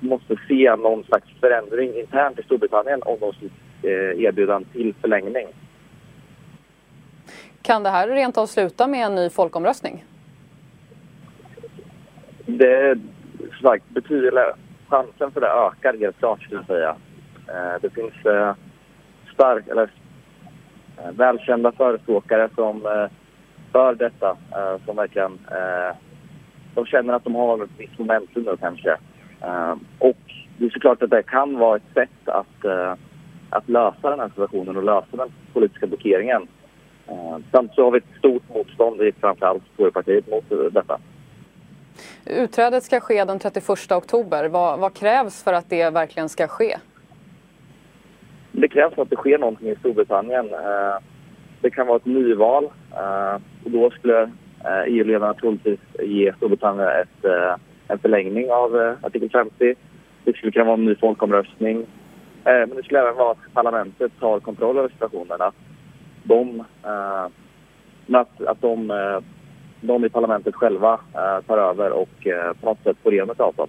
måste 0.00 0.36
se 0.48 0.76
någon 0.76 1.04
slags 1.04 1.26
förändring 1.40 1.94
internt 1.94 2.38
i 2.38 2.42
Storbritannien 2.42 3.02
om 3.02 3.16
de 3.20 3.32
skulle 3.32 3.50
eh, 3.82 4.24
erbjuda 4.24 4.56
en 4.56 4.64
till 4.64 4.94
förlängning. 5.00 5.46
Kan 7.62 7.82
det 7.82 7.90
här 7.90 8.08
rent 8.08 8.38
av 8.38 8.46
sluta 8.46 8.86
med 8.86 9.06
en 9.06 9.14
ny 9.14 9.30
folkomröstning? 9.30 10.04
Det 12.46 12.98
sagt, 13.62 13.88
betyder, 13.88 14.54
chansen 14.88 15.30
för 15.30 15.40
det 15.40 15.46
ökar 15.46 15.98
helt 15.98 16.18
klart 16.18 16.42
skulle 16.42 16.60
jag 16.60 16.66
säga. 16.66 16.96
Eh, 17.48 17.80
det 17.80 17.90
finns 17.90 18.26
eh, 18.26 18.54
stark, 19.34 19.68
eller 19.68 19.90
eh, 20.98 21.10
välkända 21.12 21.72
förespråkare 21.72 22.48
som 22.54 23.08
för 23.72 23.94
detta, 23.94 24.36
som 24.86 24.96
verkligen 24.96 25.38
de 26.74 26.86
känner 26.86 27.14
att 27.14 27.24
de 27.24 27.34
har 27.34 27.64
ett 27.64 27.70
visst 27.78 27.98
momentum 27.98 28.42
nu 28.42 28.56
kanske. 28.56 28.96
Och 29.98 30.18
det 30.58 30.66
är 30.66 30.70
såklart 30.70 31.02
att 31.02 31.10
det 31.10 31.22
kan 31.22 31.58
vara 31.58 31.76
ett 31.76 31.94
sätt 31.94 32.28
att, 32.28 32.64
att 33.50 33.68
lösa 33.68 34.10
den 34.10 34.20
här 34.20 34.28
situationen 34.28 34.76
och 34.76 34.84
lösa 34.84 35.16
den 35.16 35.28
politiska 35.52 35.86
blockeringen. 35.86 36.48
Eh, 37.10 37.38
samt 37.52 37.74
så 37.74 37.84
har 37.84 37.90
vi 37.90 37.98
ett 37.98 38.18
stort 38.18 38.42
motstånd 38.54 39.02
i 39.02 39.12
framförallt 39.20 39.62
Torypartiet 39.76 40.30
mot 40.30 40.44
detta. 40.72 40.98
Utträdet 42.26 42.82
ska 42.82 43.00
ske 43.00 43.24
den 43.24 43.38
31 43.38 43.92
oktober. 43.92 44.48
Vad, 44.48 44.78
vad, 44.78 44.94
krävs 44.94 45.44
för 45.44 45.52
att 45.52 45.70
det 45.70 45.90
verkligen 45.90 46.28
ska 46.28 46.46
ske? 46.46 46.76
Det 48.52 48.68
krävs 48.68 48.98
att 48.98 49.10
det 49.10 49.16
sker 49.16 49.38
någonting 49.38 49.68
i 49.68 49.76
Storbritannien. 49.76 50.46
Eh, 50.46 51.02
det 51.60 51.70
kan 51.70 51.86
vara 51.86 51.96
ett 51.96 52.06
nyval 52.06 52.64
eh, 52.92 53.34
och 53.64 53.70
då 53.70 53.90
skulle 53.90 54.30
EU-ledarna 54.86 55.34
troligtvis 55.34 55.80
ge 55.98 56.32
Storbritannien 56.36 56.88
ett, 56.88 57.24
en 57.88 57.98
förlängning 57.98 58.50
av 58.50 58.96
artikel 59.02 59.30
50. 59.30 59.74
Det 60.24 60.36
skulle 60.36 60.52
kunna 60.52 60.64
vara 60.64 60.74
en 60.74 60.84
ny 60.84 60.94
folkomröstning. 60.94 61.86
Men 62.44 62.76
det 62.76 62.82
skulle 62.82 63.00
även 63.00 63.16
vara 63.16 63.30
att 63.30 63.54
parlamentet 63.54 64.12
tar 64.20 64.40
kontroll 64.40 64.78
över 64.78 64.88
situationen. 64.88 65.40
Att 65.40 65.54
de, 66.22 66.64
eh, 66.84 67.24
att, 68.20 68.42
att 68.46 68.60
de, 68.60 68.90
eh, 68.90 69.20
de 69.80 70.04
i 70.04 70.08
parlamentet 70.08 70.54
själva 70.54 71.00
eh, 71.14 71.46
tar 71.46 71.58
över 71.58 71.90
och 71.90 72.26
eh, 72.26 72.52
på 72.52 72.66
något 72.66 72.82
sätt 72.82 72.96
får 73.02 73.12
igenom 73.12 73.30
ett 73.30 73.40
avtal. 73.40 73.68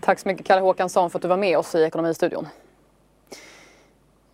Tack 0.00 0.18
så 0.18 0.28
mycket 0.28 0.46
Kalle 0.46 0.60
Håkansson 0.60 1.10
för 1.10 1.18
att 1.18 1.22
du 1.22 1.28
var 1.28 1.36
med 1.36 1.58
oss 1.58 1.74
i 1.74 1.82
Ekonomistudion. 1.82 2.46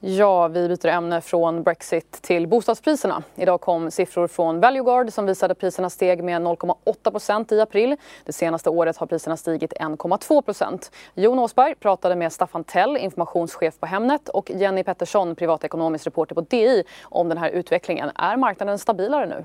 Ja, 0.02 0.48
vi 0.48 0.68
byter 0.68 0.86
ämne 0.86 1.20
från 1.20 1.62
Brexit 1.62 2.12
till 2.22 2.46
bostadspriserna. 2.46 3.22
Idag 3.36 3.60
kom 3.60 3.90
siffror 3.90 4.26
från 4.26 4.60
Valueguard 4.60 5.12
som 5.12 5.26
visade 5.26 5.52
att 5.52 5.58
priserna 5.58 5.90
steg 5.90 6.24
med 6.24 6.42
0,8% 6.42 7.54
i 7.54 7.60
april. 7.60 7.96
Det 8.24 8.32
senaste 8.32 8.70
året 8.70 8.96
har 8.96 9.06
priserna 9.06 9.36
stigit 9.36 9.72
1,2% 9.72 10.90
Jon 11.14 11.38
Åsberg 11.38 11.74
pratade 11.74 12.16
med 12.16 12.32
Staffan 12.32 12.64
Tell, 12.64 12.96
informationschef 12.96 13.78
på 13.80 13.86
Hemnet 13.86 14.28
och 14.28 14.50
Jenny 14.50 14.84
Pettersson, 14.84 15.34
privatekonomisk 15.34 16.06
reporter 16.06 16.34
på 16.34 16.40
DI 16.40 16.84
om 17.02 17.28
den 17.28 17.38
här 17.38 17.50
utvecklingen. 17.50 18.10
Är 18.14 18.36
marknaden 18.36 18.78
stabilare 18.78 19.26
nu? 19.26 19.44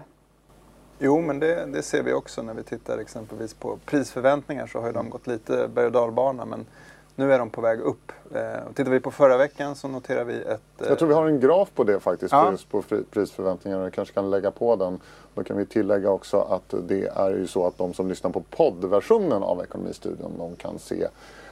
Jo, 0.99 1.21
men 1.21 1.39
det, 1.39 1.65
det, 1.65 1.83
ser 1.83 2.03
vi 2.03 2.13
också 2.13 2.41
när 2.41 2.53
vi 2.53 2.63
tittar 2.63 2.97
exempelvis 2.97 3.53
på 3.53 3.77
prisförväntningar 3.85 4.67
så 4.67 4.81
har 4.81 4.91
de 4.91 5.09
gått 5.09 5.27
lite 5.27 5.67
berg 5.67 5.85
och 5.85 5.91
dalbana 5.91 6.45
men 6.45 6.65
nu 7.15 7.33
är 7.33 7.39
de 7.39 7.49
på 7.49 7.61
väg 7.61 7.79
upp. 7.79 8.11
Eh, 8.35 8.41
tittar 8.73 8.91
vi 8.91 8.99
på 8.99 9.11
förra 9.11 9.37
veckan 9.37 9.75
så 9.75 9.87
noterar 9.87 10.23
vi 10.23 10.41
ett... 10.41 10.81
Eh... 10.81 10.87
Jag 10.87 10.99
tror 10.99 11.07
vi 11.07 11.13
har 11.13 11.27
en 11.27 11.39
graf 11.39 11.69
på 11.75 11.83
det 11.83 11.99
faktiskt, 11.99 12.31
ja. 12.31 12.51
just 12.51 12.69
på 12.69 12.83
prisförväntningarna. 13.11 13.85
Vi 13.85 13.91
kanske 13.91 14.13
kan 14.13 14.29
lägga 14.29 14.51
på 14.51 14.75
den. 14.75 14.99
Då 15.33 15.43
kan 15.43 15.57
vi 15.57 15.65
tillägga 15.65 16.09
också 16.09 16.39
att 16.39 16.73
det 16.87 17.07
är 17.07 17.29
ju 17.29 17.47
så 17.47 17.67
att 17.67 17.77
de 17.77 17.93
som 17.93 18.09
lyssnar 18.09 18.31
på 18.31 18.41
poddversionen 18.41 19.43
av 19.43 19.61
Ekonomistudion, 19.61 20.33
de 20.37 20.55
kan 20.55 20.79
se 20.79 21.07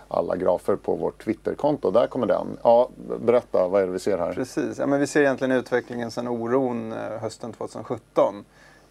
alla 0.08 0.36
grafer 0.36 0.76
på 0.76 0.96
vårt 0.96 1.24
Twitterkonto. 1.24 1.92
Där 1.92 2.08
kommer 2.08 2.28
den. 2.28 2.58
Ja, 2.64 2.90
berätta, 3.20 3.68
vad 3.68 3.82
är 3.82 3.86
det 3.86 3.94
vi 3.94 4.00
ser 4.00 4.18
här? 4.18 4.34
Precis, 4.34 4.80
ja, 4.80 4.86
men 4.86 5.00
vi 5.00 5.08
ser 5.08 5.22
egentligen 5.22 5.52
utvecklingen 5.52 6.12
sedan 6.12 6.28
oron 6.28 6.92
eh, 6.92 6.98
hösten 6.98 7.54
2017. 7.54 8.46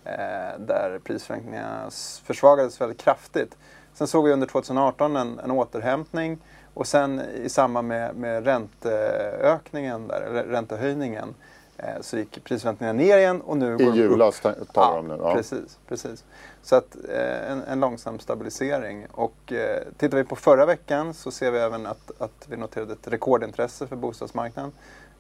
Eh, 0.05 0.13
där 0.59 1.01
prisförväntningarna 1.05 1.91
försvagades 2.25 2.81
väldigt 2.81 2.99
kraftigt. 2.99 3.57
Sen 3.95 4.07
såg 4.07 4.25
vi 4.25 4.33
under 4.33 4.47
2018 4.47 5.17
en, 5.17 5.39
en 5.39 5.51
återhämtning 5.51 6.39
och 6.75 6.87
sen 6.87 7.21
i 7.21 7.49
samband 7.49 7.89
med, 7.89 8.17
med 8.17 8.45
ränteökningen, 8.45 10.09
där, 10.09 10.45
räntehöjningen, 10.49 11.35
eh, 11.77 12.01
så 12.01 12.19
gick 12.19 12.45
prisförväntningarna 12.45 12.99
ner 12.99 13.19
igen 13.19 13.41
och 13.41 13.57
nu 13.57 13.77
I 13.81 13.85
går 13.85 13.95
julas 13.95 14.41
talar 14.73 14.97
de 14.97 15.09
nu? 15.09 15.17
Ja, 15.21 15.35
precis. 15.35 15.79
precis. 15.89 16.25
Så 16.63 16.77
att, 16.77 16.97
eh, 17.09 17.51
en, 17.53 17.63
en, 17.63 17.81
långsam 17.81 18.19
stabilisering. 18.19 19.07
Och 19.13 19.53
eh, 19.53 19.83
tittar 19.97 20.17
vi 20.19 20.25
på 20.25 20.37
förra 20.37 20.67
veckan 20.67 21.15
så 21.15 21.31
ser 21.31 21.51
vi 21.51 21.59
även 21.59 21.87
att, 21.87 22.11
att 22.19 22.47
vi 22.49 22.57
noterade 22.57 22.93
ett 22.93 23.09
rekordintresse 23.09 23.87
för 23.87 23.97
bostadsmarknaden. 23.97 24.73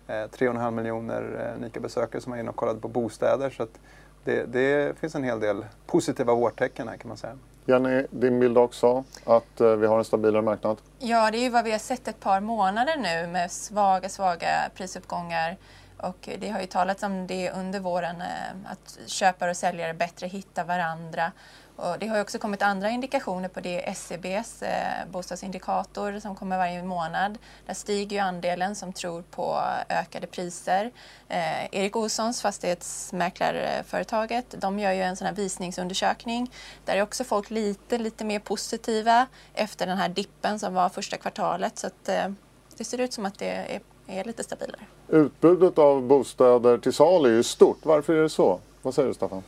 Eh, 0.06 0.12
3,5 0.12 0.70
miljoner 0.70 1.46
eh, 1.46 1.58
unika 1.58 1.80
besökare 1.80 2.22
som 2.22 2.32
var 2.32 2.38
inne 2.38 2.50
och 2.50 2.56
kollade 2.56 2.80
på 2.80 2.88
bostäder. 2.88 3.50
Så 3.50 3.62
att 3.62 3.80
det, 4.24 4.44
det 4.52 4.98
finns 4.98 5.14
en 5.14 5.24
hel 5.24 5.40
del 5.40 5.66
positiva 5.86 6.34
vårtecken 6.34 6.88
här 6.88 6.96
kan 6.96 7.08
man 7.08 7.16
säga. 7.16 7.38
Jenny, 7.66 8.06
din 8.10 8.40
bild 8.40 8.58
också 8.58 9.04
att 9.24 9.60
eh, 9.60 9.76
vi 9.76 9.86
har 9.86 9.98
en 9.98 10.04
stabilare 10.04 10.42
marknad? 10.42 10.78
Ja, 10.98 11.30
det 11.30 11.38
är 11.38 11.42
ju 11.42 11.48
vad 11.48 11.64
vi 11.64 11.72
har 11.72 11.78
sett 11.78 12.08
ett 12.08 12.20
par 12.20 12.40
månader 12.40 12.96
nu 12.96 13.32
med 13.32 13.50
svaga, 13.50 14.08
svaga 14.08 14.48
prisuppgångar. 14.74 15.56
Och 15.96 16.28
det 16.38 16.48
har 16.48 16.60
ju 16.60 16.66
talats 16.66 17.02
om 17.02 17.26
det 17.26 17.50
under 17.50 17.80
våren, 17.80 18.20
eh, 18.20 18.72
att 18.72 18.98
köpare 19.06 19.50
och 19.50 19.56
säljare 19.56 19.94
bättre 19.94 20.26
hittar 20.26 20.64
varandra. 20.64 21.32
Och 21.76 21.98
det 21.98 22.06
har 22.06 22.20
också 22.20 22.38
kommit 22.38 22.62
andra 22.62 22.90
indikationer 22.90 23.48
på 23.48 23.60
det. 23.60 23.88
SCBs 23.88 24.62
eh, 24.62 25.06
bostadsindikator 25.10 26.20
som 26.20 26.36
kommer 26.36 26.58
varje 26.58 26.82
månad. 26.82 27.38
Där 27.66 27.74
stiger 27.74 28.16
ju 28.16 28.22
andelen 28.22 28.74
som 28.74 28.92
tror 28.92 29.22
på 29.22 29.60
ökade 29.88 30.26
priser. 30.26 30.90
Eh, 31.28 31.74
Erik 31.74 31.96
Olssons, 31.96 32.42
fastighetsmäklarföretaget, 32.42 34.54
de 34.58 34.78
gör 34.78 34.92
ju 34.92 35.02
en 35.02 35.16
sån 35.16 35.26
här 35.26 35.34
visningsundersökning. 35.34 36.50
Där 36.84 36.96
är 36.96 37.02
också 37.02 37.24
folk 37.24 37.50
lite, 37.50 37.98
lite 37.98 38.24
mer 38.24 38.38
positiva 38.38 39.26
efter 39.54 39.86
den 39.86 39.98
här 39.98 40.08
dippen 40.08 40.58
som 40.58 40.74
var 40.74 40.88
första 40.88 41.16
kvartalet. 41.16 41.78
Så 41.78 41.86
att, 41.86 42.08
eh, 42.08 42.28
det 42.76 42.84
ser 42.84 43.00
ut 43.00 43.12
som 43.12 43.26
att 43.26 43.38
det 43.38 43.50
är, 43.50 43.80
är 44.06 44.24
lite 44.24 44.44
stabilare. 44.44 44.80
Utbudet 45.08 45.78
av 45.78 46.02
bostäder 46.02 46.78
till 46.78 46.92
salu 46.92 47.28
är 47.28 47.34
ju 47.34 47.42
stort. 47.42 47.78
Varför 47.82 48.14
är 48.14 48.22
det 48.22 48.28
så? 48.28 48.60
Vad 48.82 48.94
säger 48.94 49.08
du 49.08 49.14
Staffan? 49.14 49.42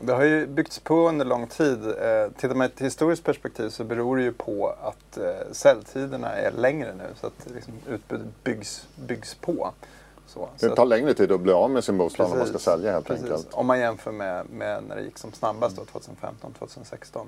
Det 0.00 0.12
har 0.12 0.24
ju 0.24 0.46
byggts 0.46 0.78
på 0.78 1.08
under 1.08 1.24
lång 1.24 1.46
tid. 1.46 1.84
Eh, 1.86 2.30
tittar 2.36 2.54
man 2.54 2.66
i 2.66 2.70
ett 2.70 2.80
historiskt 2.80 3.24
perspektiv 3.24 3.68
så 3.68 3.84
beror 3.84 4.16
det 4.16 4.22
ju 4.22 4.32
på 4.32 4.74
att 4.82 5.18
eh, 5.18 5.52
säljtiderna 5.52 6.32
är 6.32 6.52
längre 6.52 6.94
nu 6.94 7.04
så 7.20 7.26
att 7.26 7.46
liksom, 7.54 7.74
utbudet 7.88 8.26
byggs, 8.44 8.86
byggs 8.96 9.34
på. 9.34 9.72
Så, 10.26 10.48
det 10.60 10.76
tar 10.76 10.84
längre 10.84 11.14
tid 11.14 11.32
att 11.32 11.40
bli 11.40 11.52
av 11.52 11.70
med 11.70 11.84
sin 11.84 11.98
bostad 11.98 12.32
om 12.32 12.38
man 12.38 12.46
ska 12.46 12.58
sälja 12.58 12.92
helt 12.92 13.06
precis. 13.06 13.24
enkelt. 13.24 13.54
Om 13.54 13.66
man 13.66 13.80
jämför 13.80 14.12
med, 14.12 14.46
med 14.50 14.84
när 14.88 14.96
det 14.96 15.02
gick 15.02 15.18
som 15.18 15.32
snabbast 15.32 15.76
då, 15.76 15.82
2015-2016. 15.82 17.26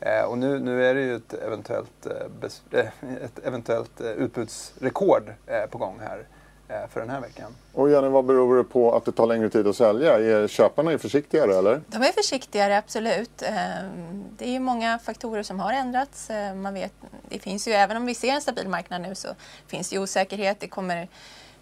Eh, 0.00 0.24
och 0.24 0.38
nu, 0.38 0.58
nu 0.58 0.86
är 0.86 0.94
det 0.94 1.00
ju 1.00 1.16
ett 1.16 1.34
eventuellt, 1.34 2.06
eh, 2.06 2.12
bes, 2.40 2.62
eh, 2.70 2.86
ett 3.24 3.38
eventuellt 3.44 4.00
eh, 4.00 4.10
utbudsrekord 4.10 5.32
på 5.70 5.78
gång 5.78 6.00
här. 6.00 6.26
Eh, 6.68 6.88
för 6.88 7.00
den 7.00 7.10
här 7.10 7.20
veckan. 7.20 7.54
Och 7.72 7.90
Jenny, 7.90 8.08
vad 8.08 8.24
beror 8.24 8.56
det 8.56 8.64
på 8.64 8.96
att 8.96 9.04
det 9.04 9.12
tar 9.12 9.26
längre 9.26 9.50
tid 9.50 9.66
att 9.66 9.76
sälja? 9.76 10.18
Är 10.18 10.48
köparna 10.48 10.92
är 10.92 10.98
försiktigare 10.98 11.56
eller? 11.56 11.80
De 11.86 12.02
är 12.02 12.12
försiktigare, 12.12 12.78
absolut. 12.78 13.42
Ehm, 13.42 14.24
det 14.38 14.44
är 14.44 14.50
ju 14.50 14.60
många 14.60 14.98
faktorer 14.98 15.42
som 15.42 15.60
har 15.60 15.72
ändrats. 15.72 16.30
Ehm, 16.30 16.62
man 16.62 16.74
vet, 16.74 16.92
det 17.28 17.38
finns 17.38 17.68
ju, 17.68 17.72
även 17.72 17.96
om 17.96 18.06
vi 18.06 18.14
ser 18.14 18.28
en 18.28 18.40
stabil 18.40 18.68
marknad 18.68 19.00
nu 19.00 19.14
så 19.14 19.28
finns 19.66 19.90
det 19.90 19.98
osäkerhet. 19.98 20.60
Det 20.60 20.68
kommer, 20.68 21.08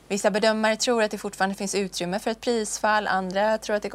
vissa 0.09 0.31
bedömare 0.31 0.77
tror 0.77 1.03
att 1.03 1.11
det 1.11 1.19
fortfarande 1.19 1.55
finns 1.55 1.75
utrymme 1.75 2.19
för 2.19 2.31
ett 2.31 2.41
prisfall. 2.41 3.07
Andra 3.07 3.59
tror 3.59 3.77
att 3.77 3.83
det 3.83 3.93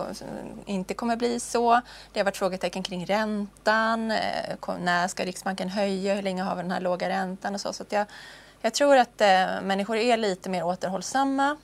inte 0.65 0.93
kommer 0.93 1.15
bli 1.15 1.39
så. 1.39 1.81
Det 2.13 2.19
har 2.19 2.25
varit 2.25 2.37
frågetecken 2.37 2.83
kring 2.83 3.05
räntan. 3.05 4.11
Eh, 4.11 4.77
när 4.79 5.07
ska 5.07 5.25
Riksbanken 5.25 5.69
höja? 5.69 6.15
Hur 6.15 6.21
länge 6.21 6.43
har 6.43 6.55
vi 6.55 6.61
den 6.61 6.71
här 6.71 6.81
låga 6.81 7.09
räntan? 7.09 7.55
Och 7.55 7.61
så. 7.61 7.73
så 7.73 7.83
jag, 7.89 8.05
jag 8.61 8.73
tror 8.73 8.97
att 8.97 9.21
eh, 9.21 9.61
människor 9.63 9.97
är 9.97 10.17
lite 10.17 10.49
mer 10.49 10.65
återhållsamma. 10.65 11.57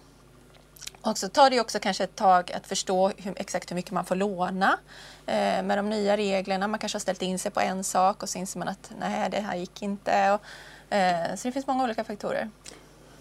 Och 1.01 1.17
så 1.17 1.29
tar 1.29 1.49
det 1.49 1.59
också 1.59 1.79
kanske 1.79 2.03
ett 2.03 2.15
tag 2.15 2.51
att 2.51 2.67
förstå 2.67 3.11
hur, 3.17 3.33
exakt 3.35 3.71
hur 3.71 3.75
mycket 3.75 3.91
man 3.91 4.05
får 4.05 4.15
låna 4.15 4.79
eh, 5.25 5.63
med 5.63 5.77
de 5.77 5.89
nya 5.89 6.17
reglerna. 6.17 6.67
Man 6.67 6.79
kanske 6.79 6.95
har 6.95 7.01
ställt 7.01 7.21
in 7.21 7.39
sig 7.39 7.51
på 7.51 7.59
en 7.59 7.83
sak 7.83 8.23
och 8.23 8.29
så 8.29 8.37
inser 8.37 8.59
man 8.59 8.67
att 8.67 8.91
nej, 8.99 9.29
det 9.29 9.39
här 9.39 9.55
gick 9.55 9.81
inte. 9.81 10.31
Och, 10.31 10.95
eh, 10.95 11.35
så 11.35 11.47
det 11.47 11.51
finns 11.51 11.67
många 11.67 11.83
olika 11.83 12.03
faktorer. 12.03 12.49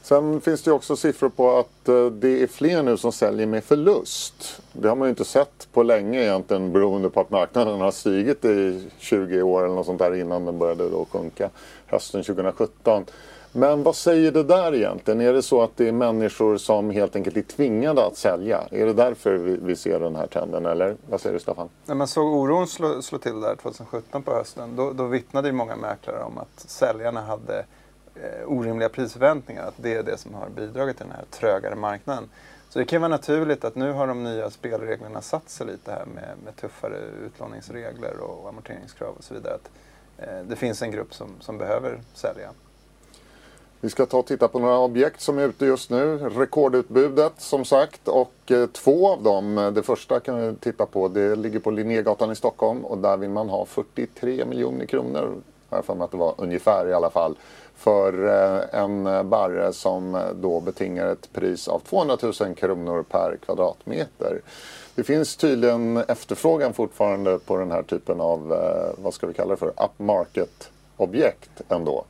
Sen 0.02 0.40
finns 0.40 0.62
det 0.62 0.72
också 0.72 0.96
siffror 0.96 1.28
på 1.28 1.58
att 1.58 1.88
eh, 1.88 2.06
det 2.06 2.42
är 2.42 2.46
fler 2.46 2.82
nu 2.82 2.96
som 2.96 3.12
säljer 3.12 3.46
med 3.46 3.64
förlust. 3.64 4.62
Det 4.72 4.88
har 4.88 4.96
man 4.96 5.08
ju 5.08 5.10
inte 5.10 5.24
sett 5.24 5.68
på 5.72 5.82
länge 5.82 6.22
egentligen 6.22 6.72
beroende 6.72 7.10
på 7.10 7.20
att 7.20 7.30
marknaden 7.30 7.80
har 7.80 7.90
stigit 7.90 8.44
i 8.44 8.88
20 8.98 9.42
år 9.42 9.64
eller 9.64 9.74
något 9.74 9.86
sånt 9.86 9.98
där 9.98 10.14
innan 10.14 10.44
den 10.44 10.58
började 10.58 10.90
då 10.90 11.06
sjunka 11.10 11.50
hösten 11.86 12.24
2017. 12.24 13.04
Men 13.56 13.82
vad 13.82 13.96
säger 13.96 14.32
det 14.32 14.42
där 14.42 14.74
egentligen? 14.74 15.20
Är 15.20 15.32
det 15.32 15.42
så 15.42 15.62
att 15.62 15.76
det 15.76 15.88
är 15.88 15.92
människor 15.92 16.56
som 16.56 16.90
helt 16.90 17.16
enkelt 17.16 17.36
är 17.36 17.42
tvingade 17.42 18.06
att 18.06 18.16
sälja? 18.16 18.60
Är 18.70 18.86
det 18.86 18.92
därför 18.92 19.34
vi, 19.34 19.56
vi 19.56 19.76
ser 19.76 20.00
den 20.00 20.16
här 20.16 20.26
trenden 20.26 20.66
eller 20.66 20.96
vad 21.08 21.20
säger 21.20 21.34
du 21.34 21.40
Staffan? 21.40 21.68
När 21.86 21.94
man 21.94 22.06
såg 22.08 22.34
oron 22.34 22.66
slå, 22.66 23.02
slå 23.02 23.18
till 23.18 23.40
där 23.40 23.56
2017 23.56 24.22
på 24.22 24.34
hösten 24.34 24.76
då, 24.76 24.92
då 24.92 25.06
vittnade 25.06 25.48
ju 25.48 25.52
många 25.52 25.76
mäklare 25.76 26.22
om 26.22 26.38
att 26.38 26.60
säljarna 26.60 27.20
hade 27.20 27.58
eh, 28.14 28.46
orimliga 28.46 28.88
prisförväntningar. 28.88 29.66
Att 29.66 29.74
det 29.76 29.94
är 29.94 30.02
det 30.02 30.18
som 30.18 30.34
har 30.34 30.48
bidragit 30.48 30.96
till 30.96 31.06
den 31.06 31.16
här 31.16 31.24
trögare 31.30 31.74
marknaden. 31.74 32.28
Så 32.68 32.78
det 32.78 32.84
kan 32.84 33.00
vara 33.00 33.08
naturligt 33.08 33.64
att 33.64 33.74
nu 33.74 33.92
har 33.92 34.06
de 34.06 34.24
nya 34.24 34.50
spelreglerna 34.50 35.20
satt 35.20 35.48
sig 35.48 35.66
lite 35.66 35.90
här 35.90 36.06
med, 36.14 36.34
med 36.44 36.56
tuffare 36.56 36.98
utlåningsregler 37.26 38.20
och 38.20 38.48
amorteringskrav 38.48 39.14
och 39.18 39.24
så 39.24 39.34
vidare. 39.34 39.54
Att, 39.54 39.70
eh, 40.18 40.40
det 40.48 40.56
finns 40.56 40.82
en 40.82 40.90
grupp 40.90 41.14
som, 41.14 41.28
som 41.40 41.58
behöver 41.58 42.00
sälja. 42.14 42.50
Vi 43.84 43.90
ska 43.90 44.06
ta 44.06 44.18
och 44.18 44.26
titta 44.26 44.48
på 44.48 44.58
några 44.58 44.78
objekt 44.78 45.20
som 45.20 45.38
är 45.38 45.48
ute 45.48 45.66
just 45.66 45.90
nu. 45.90 46.18
Rekordutbudet 46.18 47.32
som 47.38 47.64
sagt 47.64 48.08
och 48.08 48.32
eh, 48.50 48.66
två 48.66 49.08
av 49.12 49.22
dem, 49.22 49.58
eh, 49.58 49.70
det 49.70 49.82
första 49.82 50.20
kan 50.20 50.40
vi 50.40 50.56
titta 50.56 50.86
på, 50.86 51.08
det 51.08 51.36
ligger 51.36 51.58
på 51.58 51.70
Linnégatan 51.70 52.32
i 52.32 52.36
Stockholm 52.36 52.84
och 52.84 52.98
där 52.98 53.16
vill 53.16 53.30
man 53.30 53.48
ha 53.48 53.66
43 53.66 54.44
miljoner 54.44 54.86
kronor, 54.86 55.34
har 55.68 55.78
jag 55.78 55.84
för 55.84 55.94
mig 55.94 56.04
att 56.04 56.10
det 56.10 56.16
var 56.16 56.34
ungefär 56.38 56.88
i 56.88 56.92
alla 56.92 57.10
fall, 57.10 57.36
för 57.76 58.26
eh, 58.26 58.80
en 58.80 59.28
barre 59.28 59.72
som 59.72 60.20
då 60.34 60.60
betingar 60.60 61.06
ett 61.06 61.32
pris 61.32 61.68
av 61.68 61.78
200 61.78 62.16
000 62.22 62.54
kronor 62.54 63.02
per 63.02 63.36
kvadratmeter. 63.46 64.40
Det 64.94 65.04
finns 65.04 65.36
tydligen 65.36 65.96
efterfrågan 65.96 66.72
fortfarande 66.72 67.38
på 67.38 67.56
den 67.56 67.70
här 67.70 67.82
typen 67.82 68.20
av, 68.20 68.48
vad 68.98 69.14
ska 69.14 69.26
vi 69.26 69.34
kalla 69.34 69.50
det 69.50 69.56
för, 69.56 69.72
upmarket 69.84 70.70
objekt 70.96 71.62
ändå. 71.68 72.04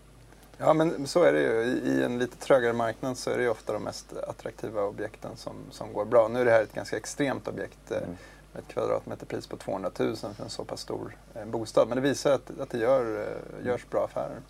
Ja, 0.58 0.73
men 0.73 1.06
så 1.06 1.23
är 1.23 1.32
det 1.32 1.40
ju. 1.40 1.62
I, 1.62 2.02
en 2.02 2.18
lite 2.18 2.37
trögare 2.37 2.73
marknad 2.73 3.18
så 3.18 3.30
är 3.30 3.37
det 3.37 3.42
ju 3.42 3.49
ofta 3.49 3.73
de 3.73 3.82
mest 3.82 4.12
attraktiva 4.28 4.82
objekten 4.82 5.37
som, 5.37 5.54
som 5.70 5.92
går 5.92 6.04
bra. 6.04 6.28
Nu 6.28 6.40
är 6.40 6.44
det 6.44 6.50
här 6.50 6.62
ett 6.62 6.75
ganska 6.75 6.96
extremt 6.96 7.49
objekt 7.49 7.90
eh, 7.90 7.96
mm. 7.96 8.16
med 8.52 8.62
ett 8.62 8.68
kvadratmeterpris 8.68 9.46
på 9.46 9.56
200 9.56 9.90
000 9.99 10.16
för 10.16 10.44
en 10.44 10.50
så 10.50 10.64
pass 10.64 10.80
stor 10.80 11.16
eh, 11.34 11.44
bostad. 11.44 11.88
Men 11.88 11.96
det 11.96 12.02
visar 12.02 12.32
att, 12.32 12.61
att 12.61 12.70
det 12.70 12.78
gör, 12.78 13.20
eh, 13.20 13.66
görs 13.66 13.87
bra 13.90 14.04
affärer. 14.04 14.40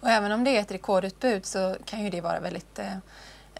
Och 0.00 0.08
även 0.08 0.32
om 0.32 0.44
det 0.44 0.56
är 0.56 0.60
ett 0.60 0.72
rekordutbud 0.72 1.46
så 1.46 1.76
kan 1.84 2.04
ju 2.04 2.10
det 2.10 2.20
vara 2.20 2.40
väldigt 2.40 2.78
eh, 2.78 2.96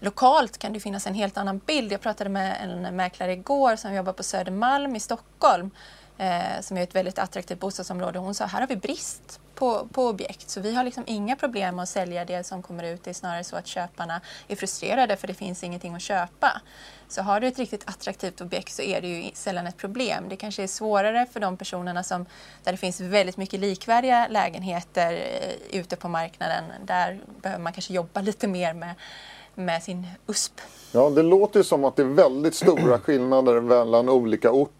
Lokalt 0.01 0.57
kan 0.57 0.73
det 0.73 0.79
finnas 0.79 1.07
en 1.07 1.13
helt 1.13 1.37
annan 1.37 1.61
bild. 1.65 1.91
Jag 1.91 2.01
pratade 2.01 2.29
med 2.29 2.57
en 2.63 2.95
mäklare 2.95 3.33
igår 3.33 3.75
som 3.75 3.93
jobbar 3.93 4.13
på 4.13 4.23
Södermalm 4.23 4.95
i 4.95 4.99
Stockholm 4.99 5.71
eh, 6.17 6.61
som 6.61 6.77
är 6.77 6.83
ett 6.83 6.95
väldigt 6.95 7.19
attraktivt 7.19 7.59
bostadsområde. 7.59 8.19
Hon 8.19 8.35
sa 8.35 8.45
här 8.45 8.59
har 8.59 8.67
vi 8.67 8.75
brist 8.75 9.39
på, 9.59 9.87
på 9.91 10.07
objekt 10.07 10.49
så 10.49 10.61
vi 10.61 10.75
har 10.75 10.83
liksom 10.83 11.03
inga 11.07 11.35
problem 11.35 11.75
med 11.75 11.83
att 11.83 11.89
sälja 11.89 12.25
det 12.25 12.43
som 12.43 12.61
kommer 12.61 12.83
ut. 12.83 13.03
Det 13.03 13.09
är 13.09 13.13
snarare 13.13 13.43
så 13.43 13.55
att 13.55 13.67
köparna 13.67 14.21
är 14.47 14.55
frustrerade 14.55 15.15
för 15.15 15.27
det 15.27 15.33
finns 15.33 15.63
ingenting 15.63 15.95
att 15.95 16.01
köpa. 16.01 16.61
Så 17.07 17.21
har 17.21 17.39
du 17.39 17.47
ett 17.47 17.59
riktigt 17.59 17.83
attraktivt 17.89 18.41
objekt 18.41 18.73
så 18.73 18.81
är 18.81 19.01
det 19.01 19.07
ju 19.07 19.31
sällan 19.33 19.67
ett 19.67 19.77
problem. 19.77 20.29
Det 20.29 20.35
kanske 20.35 20.63
är 20.63 20.67
svårare 20.67 21.25
för 21.33 21.39
de 21.39 21.57
personerna 21.57 22.03
som, 22.03 22.25
där 22.63 22.71
det 22.71 22.77
finns 22.77 23.01
väldigt 23.01 23.37
mycket 23.37 23.59
likvärdiga 23.59 24.27
lägenheter 24.27 25.13
eh, 25.13 25.79
ute 25.79 25.95
på 25.95 26.07
marknaden. 26.07 26.63
Där 26.85 27.19
behöver 27.41 27.63
man 27.63 27.73
kanske 27.73 27.93
jobba 27.93 28.21
lite 28.29 28.47
mer 28.47 28.73
med 28.73 28.95
med 29.55 29.83
sin 29.83 30.07
USP. 30.27 30.61
Ja, 30.91 31.09
det 31.09 31.23
låter 31.23 31.63
som 31.63 31.85
att 31.85 31.95
det 31.95 32.01
är 32.01 32.07
väldigt 32.07 32.55
stora 32.55 32.99
skillnader 32.99 33.61
mellan 33.61 34.09
olika 34.09 34.51
orter 34.51 34.78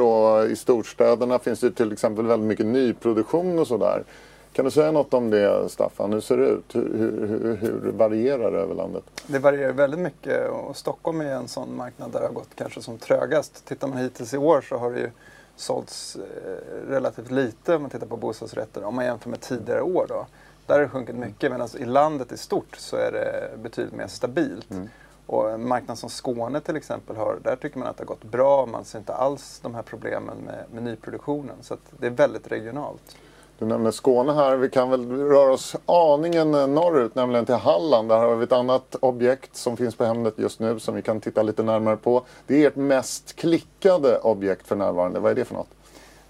och 0.00 0.44
i 0.50 0.56
storstäderna 0.56 1.38
finns 1.38 1.60
det 1.60 1.70
till 1.70 1.92
exempel 1.92 2.26
väldigt 2.26 2.48
mycket 2.48 2.66
nyproduktion 2.66 3.58
och 3.58 3.66
sådär. 3.66 4.04
Kan 4.52 4.64
du 4.64 4.70
säga 4.70 4.92
något 4.92 5.14
om 5.14 5.30
det 5.30 5.68
Staffan? 5.68 6.12
Hur 6.12 6.20
ser 6.20 6.36
det 6.36 6.46
ut? 6.46 6.74
Hur, 6.74 7.26
hur, 7.26 7.56
hur 7.56 7.92
varierar 7.92 8.52
det 8.52 8.58
över 8.58 8.74
landet? 8.74 9.04
Det 9.26 9.38
varierar 9.38 9.72
väldigt 9.72 10.00
mycket 10.00 10.50
och 10.50 10.76
Stockholm 10.76 11.20
är 11.20 11.24
en 11.24 11.48
sån 11.48 11.76
marknad 11.76 12.12
där 12.12 12.20
det 12.20 12.26
har 12.26 12.32
gått 12.32 12.54
kanske 12.54 12.82
som 12.82 12.98
trögast. 12.98 13.64
Tittar 13.66 13.88
man 13.88 13.98
hittills 13.98 14.34
i 14.34 14.38
år 14.38 14.60
så 14.60 14.76
har 14.76 14.90
det 14.90 15.00
ju 15.00 15.10
sålts 15.56 16.16
eh, 16.16 16.90
relativt 16.90 17.30
lite 17.30 17.74
om 17.74 17.82
man 17.82 17.90
tittar 17.90 18.06
på 18.06 18.16
bostadsrätter 18.16 18.84
om 18.84 18.94
man 18.94 19.04
jämför 19.04 19.30
med 19.30 19.40
tidigare 19.40 19.82
år. 19.82 20.06
Då. 20.08 20.26
Där 20.66 20.74
har 20.74 20.82
det 20.82 20.88
sjunkit 20.88 21.16
mycket 21.16 21.52
medan 21.52 21.68
i 21.78 21.84
landet 21.84 22.32
i 22.32 22.36
stort 22.36 22.76
så 22.76 22.96
är 22.96 23.12
det 23.12 23.58
betydligt 23.62 23.94
mer 23.94 24.06
stabilt. 24.06 24.70
Mm. 24.70 24.88
Och 25.26 25.50
en 25.50 25.68
marknad 25.68 25.98
som 25.98 26.10
Skåne 26.10 26.60
till 26.60 26.76
exempel 26.76 27.16
har, 27.16 27.38
där 27.42 27.56
tycker 27.56 27.78
man 27.78 27.88
att 27.88 27.96
det 27.96 28.02
har 28.02 28.06
gått 28.06 28.24
bra. 28.24 28.66
Man 28.66 28.84
ser 28.84 28.98
inte 28.98 29.14
alls 29.14 29.60
de 29.62 29.74
här 29.74 29.82
problemen 29.82 30.38
med, 30.38 30.64
med 30.72 30.82
nyproduktionen. 30.82 31.56
Så 31.60 31.76
det 31.98 32.06
är 32.06 32.10
väldigt 32.10 32.52
regionalt. 32.52 33.16
Du 33.58 33.66
nämner 33.66 33.90
Skåne 33.90 34.32
här. 34.32 34.56
Vi 34.56 34.70
kan 34.70 34.90
väl 34.90 35.10
röra 35.10 35.52
oss 35.52 35.76
aningen 35.86 36.50
norrut, 36.50 37.14
nämligen 37.14 37.46
till 37.46 37.54
Halland. 37.54 38.08
Där 38.08 38.18
har 38.18 38.34
vi 38.34 38.44
ett 38.44 38.52
annat 38.52 38.96
objekt 39.00 39.56
som 39.56 39.76
finns 39.76 39.96
på 39.96 40.04
Hemnet 40.04 40.34
just 40.36 40.60
nu 40.60 40.78
som 40.78 40.94
vi 40.94 41.02
kan 41.02 41.20
titta 41.20 41.42
lite 41.42 41.62
närmare 41.62 41.96
på. 41.96 42.24
Det 42.46 42.64
är 42.64 42.68
ert 42.68 42.76
mest 42.76 43.36
klickade 43.36 44.18
objekt 44.18 44.66
för 44.66 44.76
närvarande. 44.76 45.20
Vad 45.20 45.30
är 45.30 45.36
det 45.36 45.44
för 45.44 45.54
något? 45.54 45.68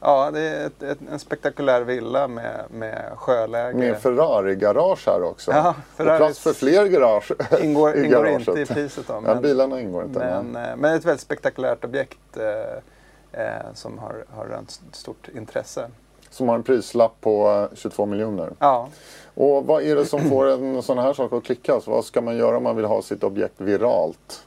Ja, 0.04 0.30
det 0.30 0.40
är 0.40 0.66
ett, 0.66 0.82
ett, 0.82 0.98
en 1.12 1.18
spektakulär 1.18 1.80
villa 1.80 2.28
med, 2.28 2.64
med 2.70 3.12
sjöläge. 3.16 3.78
Med 3.78 3.98
Ferrari-garage 3.98 5.06
här 5.06 5.22
också. 5.22 5.52
Ja, 5.52 5.74
Ferraris... 5.96 6.18
plats 6.18 6.38
för 6.38 6.52
fler 6.52 6.86
garage 6.86 7.32
ingår, 7.62 7.94
i 7.96 8.04
ingår 8.04 8.28
inte 8.28 8.60
i 8.60 8.66
priset. 8.66 9.06
Då, 9.06 9.20
men, 9.20 9.34
ja, 9.36 9.40
bilarna 9.40 9.80
ingår 9.80 10.04
inte. 10.04 10.18
Men, 10.18 10.46
men, 10.46 10.70
eh, 10.70 10.76
men 10.76 10.94
ett 10.94 11.04
väldigt 11.04 11.20
spektakulärt 11.20 11.84
objekt 11.84 12.36
eh, 12.36 13.42
eh, 13.42 13.62
som 13.74 13.98
har, 13.98 14.24
har 14.30 14.44
rönt 14.44 14.80
stort 14.92 15.28
intresse. 15.34 15.90
Som 16.30 16.48
har 16.48 16.54
en 16.54 16.62
prislapp 16.62 17.20
på 17.20 17.68
22 17.74 18.02
eh, 18.02 18.08
miljoner. 18.08 18.52
Ja. 18.58 18.88
Och 19.34 19.66
vad 19.66 19.82
är 19.82 19.96
det 19.96 20.06
som 20.06 20.28
får 20.28 20.46
en 20.46 20.82
sån 20.82 20.98
här 20.98 21.12
sak 21.12 21.32
att 21.32 21.44
klickas? 21.44 21.86
Vad 21.86 22.04
ska 22.04 22.20
man 22.20 22.36
göra 22.36 22.56
om 22.56 22.62
man 22.62 22.76
vill 22.76 22.84
ha 22.84 23.02
sitt 23.02 23.24
objekt 23.24 23.60
viralt? 23.60 24.44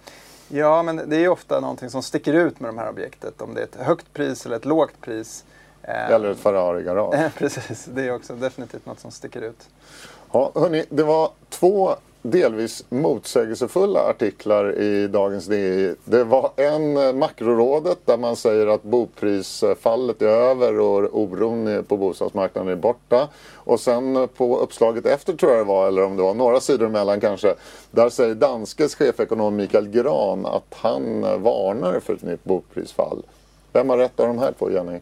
Ja, 0.48 0.84
men 0.84 1.10
det 1.10 1.16
är 1.18 1.30
ofta 1.30 1.60
någonting 1.60 1.90
som 1.90 2.04
sticker 2.04 2.34
ut 2.34 2.60
med 2.60 2.70
de 2.70 2.78
här 2.78 2.90
objektet. 2.90 3.42
Om 3.42 3.54
det 3.54 3.62
är 3.62 3.64
ett 3.64 3.76
högt 3.76 4.14
pris 4.14 4.46
eller 4.46 4.56
ett 4.56 4.66
lågt 4.66 5.02
pris. 5.02 5.46
Eh, 5.82 6.12
eller 6.12 6.32
ett 6.32 6.40
Ferrari-garage. 6.40 7.32
Precis, 7.38 7.86
det 7.86 8.04
är 8.04 8.16
också 8.16 8.36
definitivt 8.36 8.86
något 8.86 9.00
som 9.00 9.12
sticker 9.12 9.42
ut. 9.42 9.70
Ja, 10.32 10.52
hörni, 10.56 10.86
det 10.90 11.04
var 11.04 11.32
två 11.50 11.96
delvis 12.32 12.86
motsägelsefulla 12.90 14.00
artiklar 14.00 14.80
i 14.80 15.08
dagens 15.08 15.46
DI. 15.46 15.96
Det 16.06 16.24
var 16.24 16.52
en 16.56 16.98
eh, 16.98 17.14
makrorådet 17.14 17.98
där 18.06 18.18
man 18.18 18.36
säger 18.36 18.68
att 18.68 18.84
boprisfallet 18.84 20.22
är 20.22 20.28
över 20.28 20.80
och 20.80 21.20
oron 21.22 21.86
på 21.88 21.98
bostadsmarknaden 21.98 22.72
är 22.72 22.76
borta. 22.76 23.28
Och 23.54 23.80
sen 23.80 24.28
på 24.38 24.60
uppslaget 24.60 25.06
efter 25.06 25.34
tror 25.34 25.52
jag 25.52 25.60
det 25.60 25.68
var, 25.68 25.88
eller 25.88 26.04
om 26.04 26.18
det 26.18 26.24
var 26.24 26.34
några 26.34 26.60
sidor 26.60 26.86
emellan 26.86 27.20
kanske, 27.20 27.56
där 27.92 28.10
säger 28.10 28.36
Danskes 28.36 28.96
chefekonom 28.96 29.56
Mikael 29.56 29.90
Gran 29.90 30.46
att 30.46 30.74
han 30.76 31.24
eh, 31.24 31.38
varnar 31.38 32.00
för 32.00 32.14
ett 32.14 32.24
nytt 32.24 32.44
boprisfall. 32.44 33.24
Vem 33.74 33.90
har 33.90 33.98
rätt 33.98 34.20
av 34.20 34.28
de 34.28 34.40
här 34.40 34.54
två, 34.60 34.72
Jenny? 34.72 35.00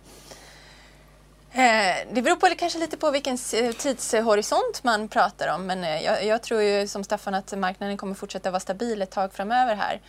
Eh, 1.58 2.08
det 2.12 2.22
beror 2.22 2.36
på, 2.36 2.48
kanske 2.58 2.80
lite 2.80 2.98
på 2.98 3.12
vilken 3.12 3.38
eh, 3.54 3.72
tidshorisont 3.72 4.84
man 4.84 5.08
pratar 5.08 5.56
om. 5.56 5.66
Men 5.66 5.84
eh, 5.84 6.04
jag, 6.04 6.26
jag, 6.26 6.42
tror 6.42 6.62
ju 6.62 6.88
som 6.88 7.04
Staffan 7.04 7.34
att 7.34 7.58
marknaden 7.58 7.98
kommer 7.98 8.14
fortsätta 8.14 8.52
vara 8.52 8.60
stabil 8.60 9.02
ett 9.02 9.12
tag 9.12 9.34
framöver 9.34 9.76
här. 9.76 10.02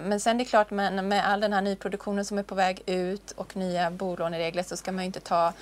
Men 0.00 0.20
sen 0.20 0.36
är 0.36 0.44
det 0.44 0.50
klart, 0.50 0.70
med, 0.70 1.04
med 1.04 1.28
all 1.28 1.40
den 1.40 1.52
här 1.52 1.60
nyproduktionen 1.60 2.24
som 2.24 2.38
är 2.38 2.42
på 2.42 2.54
väg 2.54 2.82
ut 2.86 3.30
och 3.30 3.56
nya 3.56 3.90
bolåneregler 3.90 4.62
så 4.62 4.76
ska 4.76 4.92
man 4.92 5.04
ju 5.04 5.06
inte 5.06 5.20
ta 5.20 5.52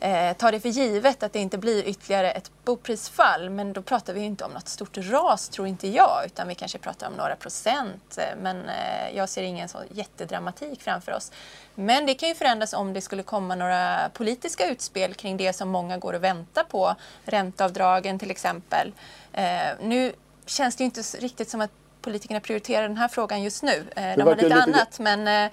eh, 0.00 0.36
ta 0.36 0.50
det 0.50 0.60
för 0.60 0.68
givet 0.68 1.22
att 1.22 1.32
det 1.32 1.38
inte 1.38 1.58
blir 1.58 1.88
ytterligare 1.88 2.30
ett 2.30 2.50
boprisfall. 2.64 3.50
Men 3.50 3.72
då 3.72 3.82
pratar 3.82 4.12
vi 4.12 4.20
inte 4.20 4.44
om 4.44 4.50
något 4.50 4.68
stort 4.68 4.96
ras 4.96 5.48
tror 5.48 5.68
inte 5.68 5.88
jag 5.88 6.22
utan 6.26 6.48
vi 6.48 6.54
kanske 6.54 6.78
pratar 6.78 7.06
om 7.06 7.12
några 7.12 7.36
procent. 7.36 8.18
Eh, 8.18 8.36
men 8.42 8.68
eh, 8.68 9.16
jag 9.16 9.28
ser 9.28 9.42
ingen 9.42 9.68
så 9.68 9.78
jättedramatik 9.90 10.82
framför 10.82 11.12
oss. 11.12 11.32
Men 11.74 12.06
det 12.06 12.14
kan 12.14 12.28
ju 12.28 12.34
förändras 12.34 12.72
om 12.72 12.92
det 12.92 13.00
skulle 13.00 13.22
komma 13.22 13.54
några 13.54 14.10
politiska 14.12 14.66
utspel 14.66 15.14
kring 15.14 15.36
det 15.36 15.52
som 15.52 15.68
många 15.68 15.98
går 15.98 16.12
och 16.12 16.24
väntar 16.24 16.64
på. 16.64 16.94
Ränteavdragen 17.24 18.18
till 18.18 18.30
exempel. 18.30 18.92
Eh, 19.32 19.68
nu 19.80 20.12
känns 20.46 20.76
det 20.76 20.82
ju 20.82 20.86
inte 20.86 21.00
riktigt 21.00 21.50
som 21.50 21.60
att 21.60 21.70
politikerna 22.04 22.40
prioriterar 22.40 22.88
den 22.88 22.96
här 22.96 23.08
frågan 23.08 23.42
just 23.42 23.62
nu. 23.62 23.84
Eh, 23.96 24.02
de 24.16 24.22
har 24.22 24.34
lite, 24.34 24.48
lite 24.48 24.62
annat 24.62 24.98
men, 24.98 25.46
eh, 25.46 25.52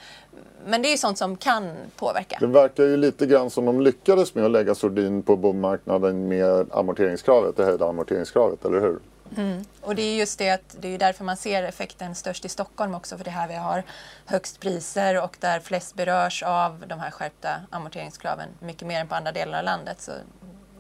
men 0.66 0.82
det 0.82 0.88
är 0.88 0.92
ju 0.92 0.98
sånt 0.98 1.18
som 1.18 1.38
kan 1.38 1.72
påverka. 1.96 2.38
Det 2.40 2.48
verkar 2.48 2.84
ju 2.84 2.98
lite 2.98 3.26
grann 3.26 3.50
som 3.50 3.66
de 3.66 3.82
lyckades 3.82 4.36
med 4.36 4.46
att 4.46 4.52
lägga 4.52 4.76
sordin 4.76 5.24
på 5.24 5.36
bomarknaden 5.36 6.28
med 6.28 6.68
amorteringskravet, 6.72 7.58
det 7.58 7.66
höjda 7.66 7.90
amorteringskravet, 7.90 8.66
eller 8.66 8.82
hur? 8.82 9.00
Mm. 9.38 9.66
Och 9.82 9.96
det 9.96 10.02
är 10.02 10.16
just 10.16 10.40
det 10.40 10.50
att 10.50 10.76
det 10.80 10.88
är 10.88 10.98
därför 10.98 11.24
man 11.24 11.38
ser 11.38 11.64
effekten 11.64 12.16
störst 12.16 12.46
i 12.46 12.50
Stockholm 12.50 12.96
också 12.96 13.18
för 13.18 13.24
det 13.24 13.32
här 13.32 13.48
vi 13.48 13.56
har 13.56 13.84
högst 14.26 14.60
priser 14.60 15.24
och 15.24 15.38
där 15.40 15.60
flest 15.60 15.96
berörs 15.96 16.44
av 16.44 16.84
de 16.88 17.00
här 17.00 17.12
skärpta 17.12 17.50
amorteringskraven 17.70 18.50
mycket 18.60 18.88
mer 18.88 19.00
än 19.00 19.08
på 19.08 19.16
andra 19.16 19.32
delar 19.32 19.58
av 19.58 19.64
landet. 19.64 20.02
Så 20.02 20.12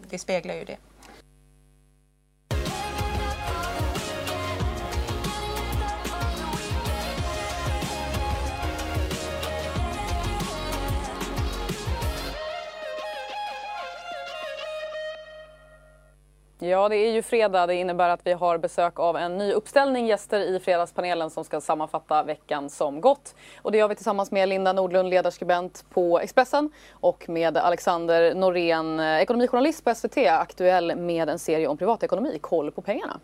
det 0.10 0.20
speglar 0.20 0.56
ju 0.56 0.66
det. 0.66 0.78
Ja, 16.63 16.89
det 16.89 16.95
är 16.95 17.12
ju 17.12 17.21
fredag. 17.21 17.67
Det 17.67 17.76
innebär 17.76 18.10
att 18.10 18.19
vi 18.24 18.34
har 18.34 18.58
besök 18.58 19.00
av 19.00 19.17
en 19.17 19.38
ny 19.38 19.52
uppställning 19.52 20.08
gäster 20.08 20.39
i 20.39 20.60
Fredagspanelen 20.60 21.30
som 21.30 21.43
ska 21.43 21.62
sammanfatta 21.62 22.24
veckan 22.24 22.69
som 22.69 23.02
gått. 23.02 23.36
Och 23.62 23.71
det 23.71 23.78
gör 23.78 23.88
vi 23.88 23.95
tillsammans 23.95 24.32
med 24.32 24.50
Linda 24.50 24.74
Nordlund, 24.74 25.10
ledarskribent 25.10 25.86
på 25.89 26.19
Expressen 26.19 26.71
och 26.91 27.30
med 27.30 27.58
Alexander 27.58 28.36
Norén, 28.36 29.00
ekonomijournalist 29.00 29.84
på 29.84 29.95
SVT, 29.95 30.17
aktuell 30.17 30.95
med 30.95 31.30
en 31.30 31.39
serie 31.39 31.67
om 31.67 31.78
privatekonomi, 31.78 32.39
Koll 32.41 32.71
på 32.71 32.82
pengarna. 32.82 33.19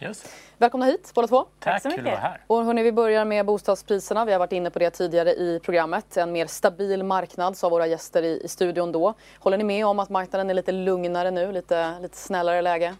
Just. 0.00 0.28
Välkomna 0.58 0.86
hit 0.86 1.12
båda 1.14 1.28
två. 1.28 1.44
Tack, 1.58 1.72
Tack 1.72 1.82
så 1.82 1.88
mycket. 1.88 2.04
kul 2.04 2.12
att 2.12 2.20
vara 2.20 2.30
här. 2.30 2.40
Och 2.46 2.64
hörni, 2.64 2.82
vi 2.82 2.92
börjar 2.92 3.24
med 3.24 3.46
bostadspriserna. 3.46 4.24
Vi 4.24 4.32
har 4.32 4.38
varit 4.38 4.52
inne 4.52 4.70
på 4.70 4.78
det 4.78 4.90
tidigare 4.90 5.30
i 5.30 5.60
programmet. 5.64 6.16
En 6.16 6.32
mer 6.32 6.46
stabil 6.46 7.02
marknad 7.04 7.56
sa 7.56 7.68
våra 7.68 7.86
gäster 7.86 8.22
i, 8.22 8.40
i 8.44 8.48
studion 8.48 8.92
då. 8.92 9.14
Håller 9.38 9.58
ni 9.58 9.64
med 9.64 9.86
om 9.86 9.98
att 9.98 10.08
marknaden 10.08 10.50
är 10.50 10.54
lite 10.54 10.72
lugnare 10.72 11.30
nu, 11.30 11.52
lite, 11.52 11.98
lite 12.00 12.16
snällare 12.16 12.62
läge? 12.62 12.96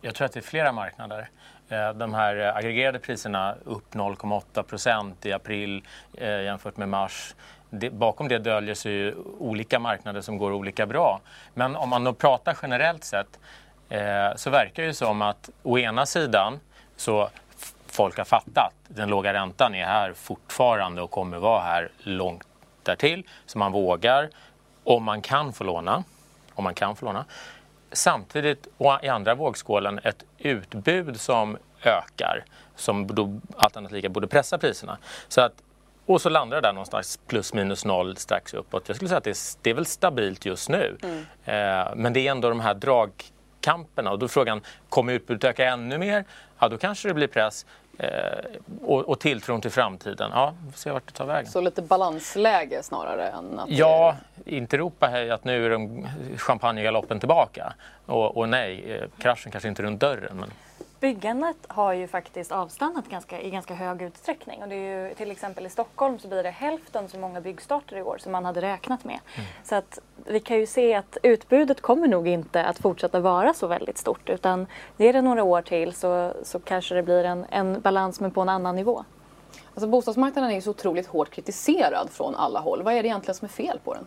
Jag 0.00 0.14
tror 0.14 0.24
att 0.26 0.32
det 0.32 0.40
är 0.40 0.42
flera 0.42 0.72
marknader. 0.72 1.30
Eh, 1.68 1.92
de 1.92 2.14
här 2.14 2.56
aggregerade 2.56 2.98
priserna 2.98 3.54
upp 3.64 3.94
0,8 3.94 4.62
procent 4.62 5.26
i 5.26 5.32
april 5.32 5.84
eh, 6.14 6.42
jämfört 6.42 6.76
med 6.76 6.88
mars. 6.88 7.34
Det, 7.70 7.90
bakom 7.90 8.28
det 8.28 8.38
döljer 8.38 8.74
sig 8.74 8.92
ju 8.92 9.14
olika 9.38 9.78
marknader 9.78 10.20
som 10.20 10.38
går 10.38 10.52
olika 10.52 10.86
bra. 10.86 11.20
Men 11.54 11.76
om 11.76 11.88
man 11.88 12.04
då 12.04 12.12
pratar 12.12 12.58
generellt 12.62 13.04
sett 13.04 13.38
eh, 13.90 14.36
så 14.36 14.50
verkar 14.50 14.82
det 14.82 14.94
som 14.94 15.22
att 15.22 15.50
å 15.62 15.78
ena 15.78 16.06
sidan 16.06 16.60
så 16.96 17.30
folk 17.86 18.18
har 18.18 18.24
fattat 18.24 18.72
den 18.88 19.08
låga 19.08 19.32
räntan 19.32 19.74
är 19.74 19.84
här 19.84 20.12
fortfarande 20.12 21.02
och 21.02 21.10
kommer 21.10 21.38
vara 21.38 21.60
här 21.62 21.88
långt 21.98 22.46
därtill. 22.82 23.26
Så 23.46 23.58
man 23.58 23.72
vågar, 23.72 24.30
om 24.84 25.04
man 25.04 25.22
kan 25.22 25.52
få 25.52 25.64
låna. 25.64 26.04
Om 26.54 26.64
man 26.64 26.74
kan 26.74 26.96
få 26.96 27.06
låna. 27.06 27.24
Samtidigt, 27.92 28.68
i 29.02 29.08
andra 29.08 29.34
vågskålen, 29.34 30.00
ett 30.02 30.24
utbud 30.38 31.20
som 31.20 31.58
ökar 31.84 32.44
som 32.76 33.08
allt 33.56 33.76
annat 33.76 33.92
lika 33.92 34.08
borde 34.08 34.26
pressa 34.26 34.58
priserna. 34.58 34.98
Så 35.28 35.40
att, 35.40 35.52
och 36.06 36.20
så 36.20 36.28
landar 36.28 36.56
det 36.56 36.68
där 36.68 36.72
någonstans 36.72 37.20
plus 37.26 37.54
minus 37.54 37.84
noll 37.84 38.16
strax 38.16 38.54
uppåt. 38.54 38.88
Jag 38.88 38.96
skulle 38.96 39.08
säga 39.08 39.18
att 39.18 39.24
det 39.24 39.30
är, 39.30 39.62
det 39.62 39.70
är 39.70 39.74
väl 39.74 39.86
stabilt 39.86 40.44
just 40.44 40.68
nu. 40.68 40.98
Mm. 41.02 41.18
Eh, 41.44 41.94
men 41.96 42.12
det 42.12 42.26
är 42.26 42.30
ändå 42.30 42.48
de 42.48 42.60
här 42.60 42.74
drag 42.74 43.10
kamperna. 43.60 44.10
Och 44.10 44.18
då 44.18 44.26
är 44.26 44.28
frågan, 44.28 44.60
kommer 44.88 45.12
utbudet 45.12 45.44
öka 45.44 45.68
ännu 45.68 45.98
mer? 45.98 46.24
Ja, 46.58 46.68
då 46.68 46.78
kanske 46.78 47.08
det 47.08 47.14
blir 47.14 47.26
press. 47.26 47.66
Eh, 47.98 48.08
och, 48.82 49.08
och 49.08 49.20
tilltron 49.20 49.60
till 49.60 49.70
framtiden. 49.70 50.30
Ja, 50.34 50.54
vi 50.66 50.72
får 50.72 50.78
se 50.78 50.90
vart 50.90 51.06
det 51.06 51.12
tar 51.12 51.26
vägen. 51.26 51.50
Så 51.50 51.60
lite 51.60 51.82
balansläge 51.82 52.82
snarare 52.82 53.28
än 53.28 53.58
att... 53.58 53.70
Ja, 53.70 54.16
det... 54.34 54.56
inte 54.56 54.76
ropa 54.76 55.06
att 55.06 55.44
nu 55.44 55.66
är 55.66 55.70
de 55.70 56.06
champagnegaloppen 56.36 57.18
tillbaka. 57.18 57.72
Och, 58.06 58.36
och 58.36 58.48
nej, 58.48 58.92
eh, 58.92 59.08
kraschen 59.18 59.52
kanske 59.52 59.68
inte 59.68 59.82
runt 59.82 60.00
dörren. 60.00 60.36
Men... 60.36 60.50
Byggandet 61.00 61.56
har 61.68 61.92
ju 61.92 62.06
faktiskt 62.06 62.52
avstannat 62.52 63.08
ganska, 63.08 63.40
i 63.40 63.50
ganska 63.50 63.74
hög 63.74 64.02
utsträckning. 64.02 64.62
Och 64.62 64.68
det 64.68 64.74
är 64.74 65.08
ju, 65.08 65.14
till 65.14 65.30
exempel 65.30 65.66
i 65.66 65.70
Stockholm 65.70 66.18
så 66.18 66.28
blir 66.28 66.42
det 66.42 66.50
hälften 66.50 67.08
så 67.08 67.18
många 67.18 67.40
byggstarter 67.40 67.96
i 67.96 68.02
år 68.02 68.18
som 68.18 68.32
man 68.32 68.44
hade 68.44 68.60
räknat 68.60 69.04
med. 69.04 69.18
Mm. 69.34 69.46
Så 69.64 69.74
att 69.74 69.98
vi 70.26 70.40
kan 70.40 70.56
ju 70.56 70.66
se 70.66 70.94
att 70.94 71.16
utbudet 71.22 71.80
kommer 71.80 72.08
nog 72.08 72.28
inte 72.28 72.64
att 72.64 72.78
fortsätta 72.78 73.20
vara 73.20 73.54
så 73.54 73.66
väldigt 73.66 73.98
stort 73.98 74.28
utan 74.28 74.66
är 74.98 75.12
det 75.12 75.22
några 75.22 75.42
år 75.42 75.62
till 75.62 75.92
så, 75.92 76.32
så 76.42 76.58
kanske 76.60 76.94
det 76.94 77.02
blir 77.02 77.24
en, 77.24 77.46
en 77.50 77.80
balans 77.80 78.20
men 78.20 78.30
på 78.30 78.40
en 78.40 78.48
annan 78.48 78.76
nivå. 78.76 79.04
Alltså 79.74 79.86
bostadsmarknaden 79.86 80.50
är 80.50 80.54
ju 80.54 80.60
så 80.60 80.70
otroligt 80.70 81.06
hårt 81.06 81.30
kritiserad 81.30 82.10
från 82.10 82.34
alla 82.34 82.60
håll. 82.60 82.82
Vad 82.82 82.94
är 82.94 83.02
det 83.02 83.08
egentligen 83.08 83.34
som 83.34 83.44
är 83.44 83.50
fel 83.50 83.78
på 83.84 83.94
den? 83.94 84.06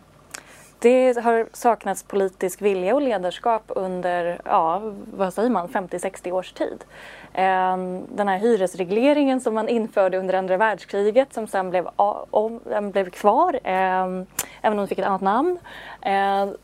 Det 0.84 1.18
har 1.18 1.46
saknats 1.52 2.02
politisk 2.02 2.62
vilja 2.62 2.94
och 2.94 3.02
ledarskap 3.02 3.62
under, 3.66 4.40
ja, 4.44 4.82
vad 5.16 5.34
säger 5.34 5.50
man, 5.50 5.68
50-60 5.68 6.32
års 6.32 6.52
tid. 6.52 6.84
Ehm, 7.32 8.02
den 8.14 8.28
här 8.28 8.38
hyresregleringen 8.38 9.40
som 9.40 9.54
man 9.54 9.68
införde 9.68 10.18
under 10.18 10.34
andra 10.34 10.56
världskriget 10.56 11.32
som 11.34 11.46
sen 11.46 11.70
blev, 11.70 11.88
om, 11.96 12.60
blev 12.92 13.10
kvar, 13.10 13.60
ehm, 13.64 14.26
även 14.62 14.72
om 14.72 14.78
den 14.78 14.88
fick 14.88 14.98
ett 14.98 15.06
annat 15.06 15.20
namn 15.20 15.58
ehm, 16.02 16.56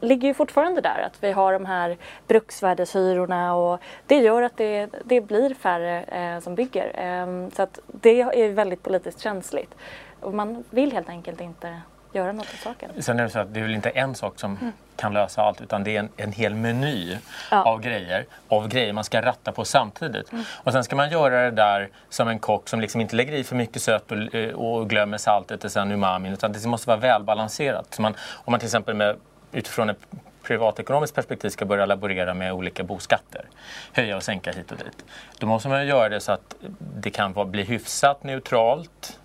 ligger 0.00 0.28
ju 0.28 0.34
fortfarande 0.34 0.80
där 0.80 1.02
att 1.06 1.24
vi 1.24 1.32
har 1.32 1.52
de 1.52 1.66
här 1.66 1.96
bruksvärdeshyrorna 2.26 3.54
och 3.56 3.80
det 4.06 4.16
gör 4.16 4.42
att 4.42 4.56
det, 4.56 4.88
det 5.04 5.20
blir 5.20 5.54
färre 5.54 6.02
eh, 6.02 6.40
som 6.40 6.54
bygger. 6.54 6.92
Eh, 6.94 7.48
så 7.56 7.62
att 7.62 7.78
det 7.86 8.20
är 8.20 8.48
väldigt 8.48 8.82
politiskt 8.82 9.20
känsligt. 9.20 9.74
Och 10.20 10.34
man 10.34 10.64
vill 10.70 10.92
helt 10.92 11.08
enkelt 11.08 11.40
inte 11.40 11.76
göra 12.14 12.32
något 12.32 12.46
åt 12.54 12.60
saken. 12.60 13.02
Sen 13.02 13.18
är 13.18 13.22
det 13.22 13.30
så 13.30 13.38
att 13.38 13.54
det 13.54 13.60
är 13.60 13.62
väl 13.62 13.74
inte 13.74 13.90
en 13.90 14.14
sak 14.14 14.38
som 14.40 14.56
mm. 14.56 14.72
kan 14.96 15.12
lösa 15.12 15.42
allt 15.42 15.60
utan 15.60 15.84
det 15.84 15.96
är 15.96 16.00
en, 16.00 16.08
en 16.16 16.32
hel 16.32 16.54
meny 16.54 17.18
ja. 17.50 17.64
av 17.64 17.80
grejer 17.80 18.26
av 18.48 18.68
grejer 18.68 18.92
man 18.92 19.04
ska 19.04 19.22
ratta 19.22 19.52
på 19.52 19.64
samtidigt. 19.64 20.32
Mm. 20.32 20.44
Och 20.50 20.72
sen 20.72 20.84
ska 20.84 20.96
man 20.96 21.10
göra 21.10 21.42
det 21.42 21.50
där 21.50 21.88
som 22.08 22.28
en 22.28 22.38
kock 22.38 22.68
som 22.68 22.80
liksom 22.80 23.00
inte 23.00 23.16
lägger 23.16 23.32
i 23.32 23.44
för 23.44 23.56
mycket 23.56 23.82
sött 23.82 24.12
och, 24.12 24.18
och 24.54 24.90
glömmer 24.90 25.18
saltet 25.18 25.64
och 25.64 25.72
sen 25.72 25.92
umamin 25.92 26.32
utan 26.32 26.52
det 26.52 26.66
måste 26.66 26.88
vara 26.88 26.98
välbalanserat. 26.98 27.94
Så 27.94 28.02
man, 28.02 28.14
om 28.32 28.50
man 28.50 28.60
till 28.60 28.66
exempel 28.66 28.94
med, 28.94 29.16
utifrån 29.52 29.90
ett 29.90 30.00
privatekonomiskt 30.42 31.14
perspektiv 31.14 31.48
ska 31.48 31.64
börja 31.64 31.86
laborera 31.86 32.34
med 32.34 32.52
olika 32.52 32.84
boskatter, 32.84 33.44
höja 33.92 34.16
och 34.16 34.22
sänka 34.22 34.52
hit 34.52 34.72
och 34.72 34.78
dit. 34.78 35.04
Då 35.38 35.46
måste 35.46 35.68
man 35.68 35.86
göra 35.86 36.08
det 36.08 36.20
så 36.20 36.32
att 36.32 36.54
det 36.78 37.10
kan 37.10 37.50
bli 37.50 37.62
hyfsat 37.62 38.24
neutralt 38.24 39.18
Eh, 39.18 39.23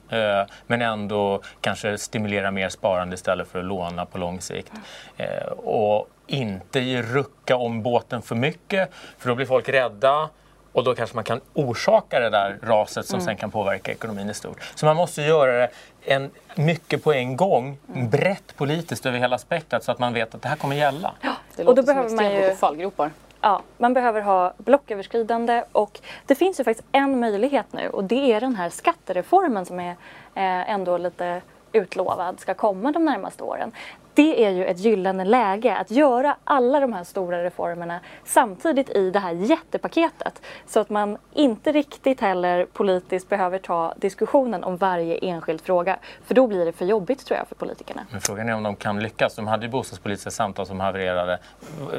men 0.67 0.81
ändå 0.81 1.41
kanske 1.61 1.97
stimulera 1.97 2.51
mer 2.51 2.69
sparande 2.69 3.13
istället 3.13 3.47
för 3.47 3.59
att 3.59 3.65
låna 3.65 4.05
på 4.05 4.17
lång 4.17 4.41
sikt. 4.41 4.71
Eh, 5.17 5.47
och 5.51 6.09
inte 6.27 7.01
rucka 7.01 7.55
om 7.55 7.83
båten 7.83 8.21
för 8.21 8.35
mycket 8.35 8.89
för 9.17 9.29
då 9.29 9.35
blir 9.35 9.45
folk 9.45 9.69
rädda 9.69 10.29
och 10.71 10.83
då 10.83 10.95
kanske 10.95 11.15
man 11.15 11.23
kan 11.23 11.41
orsaka 11.53 12.19
det 12.19 12.29
där 12.29 12.57
raset 12.61 13.05
som 13.05 13.15
mm. 13.15 13.25
sen 13.25 13.37
kan 13.37 13.51
påverka 13.51 13.91
ekonomin 13.91 14.29
i 14.29 14.33
stort. 14.33 14.71
Så 14.75 14.85
man 14.85 14.95
måste 14.95 15.21
göra 15.21 15.57
det 15.57 15.69
en, 16.05 16.31
mycket 16.55 17.03
på 17.03 17.13
en 17.13 17.37
gång, 17.37 17.77
mm. 17.93 18.09
brett 18.09 18.55
politiskt 18.55 19.05
över 19.05 19.19
hela 19.19 19.37
spektrat 19.37 19.83
så 19.83 19.91
att 19.91 19.99
man 19.99 20.13
vet 20.13 20.35
att 20.35 20.41
det 20.41 20.47
här 20.47 20.55
kommer 20.55 20.75
gälla. 20.75 21.13
Ja, 21.21 21.35
det 21.55 21.63
låter 21.63 21.69
och 21.69 21.75
då 21.75 21.83
som 21.83 21.95
behöver 21.95 22.15
man 22.15 22.49
ju 22.49 22.55
fallgropar. 22.55 23.11
Ja, 23.41 23.61
man 23.77 23.93
behöver 23.93 24.21
ha 24.21 24.53
blocköverskridande 24.57 25.63
och 25.71 25.99
det 26.25 26.35
finns 26.35 26.59
ju 26.59 26.63
faktiskt 26.63 26.87
en 26.91 27.19
möjlighet 27.19 27.73
nu 27.73 27.89
och 27.89 28.03
det 28.03 28.33
är 28.33 28.41
den 28.41 28.55
här 28.55 28.69
skattereformen 28.69 29.65
som 29.65 29.79
är 29.79 29.91
eh, 30.35 30.69
ändå 30.69 30.97
lite 30.97 31.41
utlovad 31.71 32.39
ska 32.39 32.53
komma 32.53 32.91
de 32.91 33.05
närmaste 33.05 33.43
åren 33.43 33.71
det 34.19 34.45
är 34.45 34.49
ju 34.49 34.65
ett 34.65 34.79
gyllene 34.79 35.25
läge 35.25 35.75
att 35.75 35.91
göra 35.91 36.35
alla 36.43 36.79
de 36.79 36.93
här 36.93 37.03
stora 37.03 37.43
reformerna 37.43 37.99
samtidigt 38.23 38.89
i 38.89 39.11
det 39.11 39.19
här 39.19 39.31
jättepaketet. 39.31 40.41
Så 40.67 40.79
att 40.79 40.89
man 40.89 41.17
inte 41.33 41.71
riktigt 41.71 42.21
heller 42.21 42.65
politiskt 42.65 43.29
behöver 43.29 43.59
ta 43.59 43.93
diskussionen 43.97 44.63
om 44.63 44.77
varje 44.77 45.17
enskild 45.17 45.61
fråga. 45.61 45.97
För 46.25 46.35
då 46.35 46.47
blir 46.47 46.65
det 46.65 46.71
för 46.71 46.85
jobbigt 46.85 47.25
tror 47.25 47.37
jag 47.37 47.47
för 47.47 47.55
politikerna. 47.55 48.05
Men 48.11 48.21
frågan 48.21 48.49
är 48.49 48.55
om 48.55 48.63
de 48.63 48.75
kan 48.75 48.99
lyckas. 48.99 49.35
De 49.35 49.47
hade 49.47 49.65
ju 49.65 49.71
bostadspolitiska 49.71 50.31
samtal 50.31 50.65
som 50.65 50.79
havererade. 50.79 51.39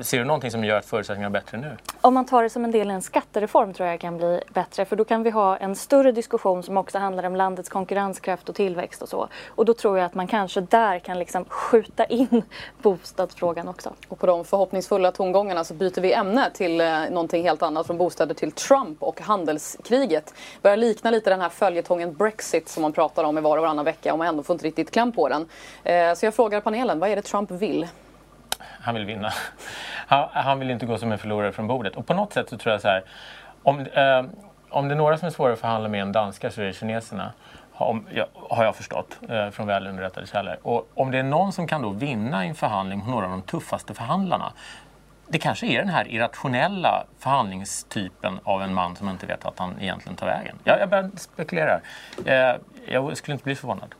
Ser 0.02 0.18
du 0.18 0.24
någonting 0.24 0.50
som 0.50 0.64
gör 0.64 0.76
att 0.76 0.86
förutsättningarna 0.86 1.38
är 1.38 1.40
bättre 1.42 1.58
nu? 1.58 1.76
Om 2.00 2.14
man 2.14 2.24
tar 2.26 2.42
det 2.42 2.50
som 2.50 2.64
en 2.64 2.70
del 2.70 2.90
i 2.90 2.94
en 2.94 3.02
skattereform 3.02 3.74
tror 3.74 3.88
jag 3.88 4.00
kan 4.00 4.16
bli 4.16 4.40
bättre. 4.48 4.84
För 4.84 4.96
då 4.96 5.04
kan 5.04 5.22
vi 5.22 5.30
ha 5.30 5.56
en 5.56 5.76
större 5.76 6.12
diskussion 6.12 6.62
som 6.62 6.76
också 6.76 6.98
handlar 6.98 7.24
om 7.24 7.36
landets 7.36 7.68
konkurrenskraft 7.68 8.48
och 8.48 8.54
tillväxt 8.54 9.02
och 9.02 9.08
så. 9.08 9.28
Och 9.48 9.64
då 9.64 9.74
tror 9.74 9.98
jag 9.98 10.06
att 10.06 10.14
man 10.14 10.26
kanske 10.26 10.60
där 10.60 10.98
kan 10.98 11.18
liksom 11.18 11.44
skjuta 11.44 12.09
in 12.10 12.42
bostadsfrågan 12.82 13.68
också. 13.68 13.92
Och 14.08 14.18
på 14.18 14.26
de 14.26 14.44
förhoppningsfulla 14.44 15.12
tongångarna 15.12 15.64
så 15.64 15.74
byter 15.74 16.00
vi 16.00 16.12
ämne 16.12 16.50
till 16.50 16.80
eh, 16.80 17.00
någonting 17.10 17.42
helt 17.42 17.62
annat 17.62 17.86
från 17.86 17.98
bostäder 17.98 18.34
till 18.34 18.52
Trump 18.52 19.02
och 19.02 19.20
handelskriget. 19.20 20.34
Börjar 20.62 20.76
likna 20.76 21.10
lite 21.10 21.30
den 21.30 21.40
här 21.40 21.48
följetongen 21.48 22.14
Brexit 22.14 22.68
som 22.68 22.82
man 22.82 22.92
pratar 22.92 23.24
om 23.24 23.38
i 23.38 23.40
var 23.40 23.56
och 23.56 23.62
varannan 23.62 23.84
vecka 23.84 24.12
och 24.12 24.18
man 24.18 24.26
ändå 24.26 24.42
får 24.42 24.54
inte 24.54 24.66
riktigt 24.66 24.90
kläm 24.90 25.12
på 25.12 25.28
den. 25.28 25.48
Eh, 25.84 26.14
så 26.14 26.26
jag 26.26 26.34
frågar 26.34 26.60
panelen, 26.60 26.98
vad 26.98 27.10
är 27.10 27.16
det 27.16 27.22
Trump 27.22 27.50
vill? 27.50 27.88
Han 28.58 28.94
vill 28.94 29.04
vinna. 29.04 29.32
Han, 30.06 30.28
han 30.32 30.58
vill 30.58 30.70
inte 30.70 30.86
gå 30.86 30.98
som 30.98 31.12
en 31.12 31.18
förlorare 31.18 31.52
från 31.52 31.66
bordet. 31.66 31.96
Och 31.96 32.06
på 32.06 32.14
något 32.14 32.32
sätt 32.32 32.48
så 32.48 32.58
tror 32.58 32.72
jag 32.72 32.80
så 32.80 32.88
här, 32.88 33.04
om, 33.62 33.80
eh, 33.80 34.24
om 34.70 34.88
det 34.88 34.94
är 34.94 34.96
några 34.96 35.18
som 35.18 35.26
är 35.26 35.32
svåra 35.32 35.52
att 35.52 35.60
förhandla 35.60 35.88
med 35.88 36.02
än 36.02 36.12
danskar 36.12 36.50
så 36.50 36.60
är 36.60 36.66
det 36.66 36.72
kineserna 36.72 37.32
har 38.48 38.64
jag 38.64 38.76
förstått 38.76 39.18
eh, 39.28 39.50
från 39.50 39.66
välunderrättade 39.66 40.26
källor. 40.26 40.56
Och 40.62 40.88
om 40.94 41.10
det 41.10 41.18
är 41.18 41.22
någon 41.22 41.52
som 41.52 41.66
kan 41.66 41.82
då 41.82 41.88
vinna 41.88 42.46
i 42.46 42.48
en 42.48 42.54
förhandling 42.54 42.98
mot 42.98 43.08
några 43.08 43.24
av 43.26 43.30
de 43.30 43.42
tuffaste 43.42 43.94
förhandlarna 43.94 44.52
det 45.32 45.38
kanske 45.38 45.66
är 45.66 45.78
den 45.78 45.88
här 45.88 46.08
irrationella 46.08 47.06
förhandlingstypen 47.18 48.40
av 48.44 48.62
en 48.62 48.74
man 48.74 48.96
som 48.96 49.08
inte 49.08 49.26
vet 49.26 49.44
att 49.44 49.58
han 49.58 49.74
egentligen 49.80 50.16
tar 50.16 50.26
vägen. 50.26 50.56
Ja, 50.64 50.78
jag 50.78 50.88
bara 50.88 51.10
spekulerar. 51.16 51.82
Eh, 52.24 52.56
jag 52.86 53.16
skulle 53.16 53.32
inte 53.32 53.44
bli 53.44 53.54
förvånad. 53.54 53.94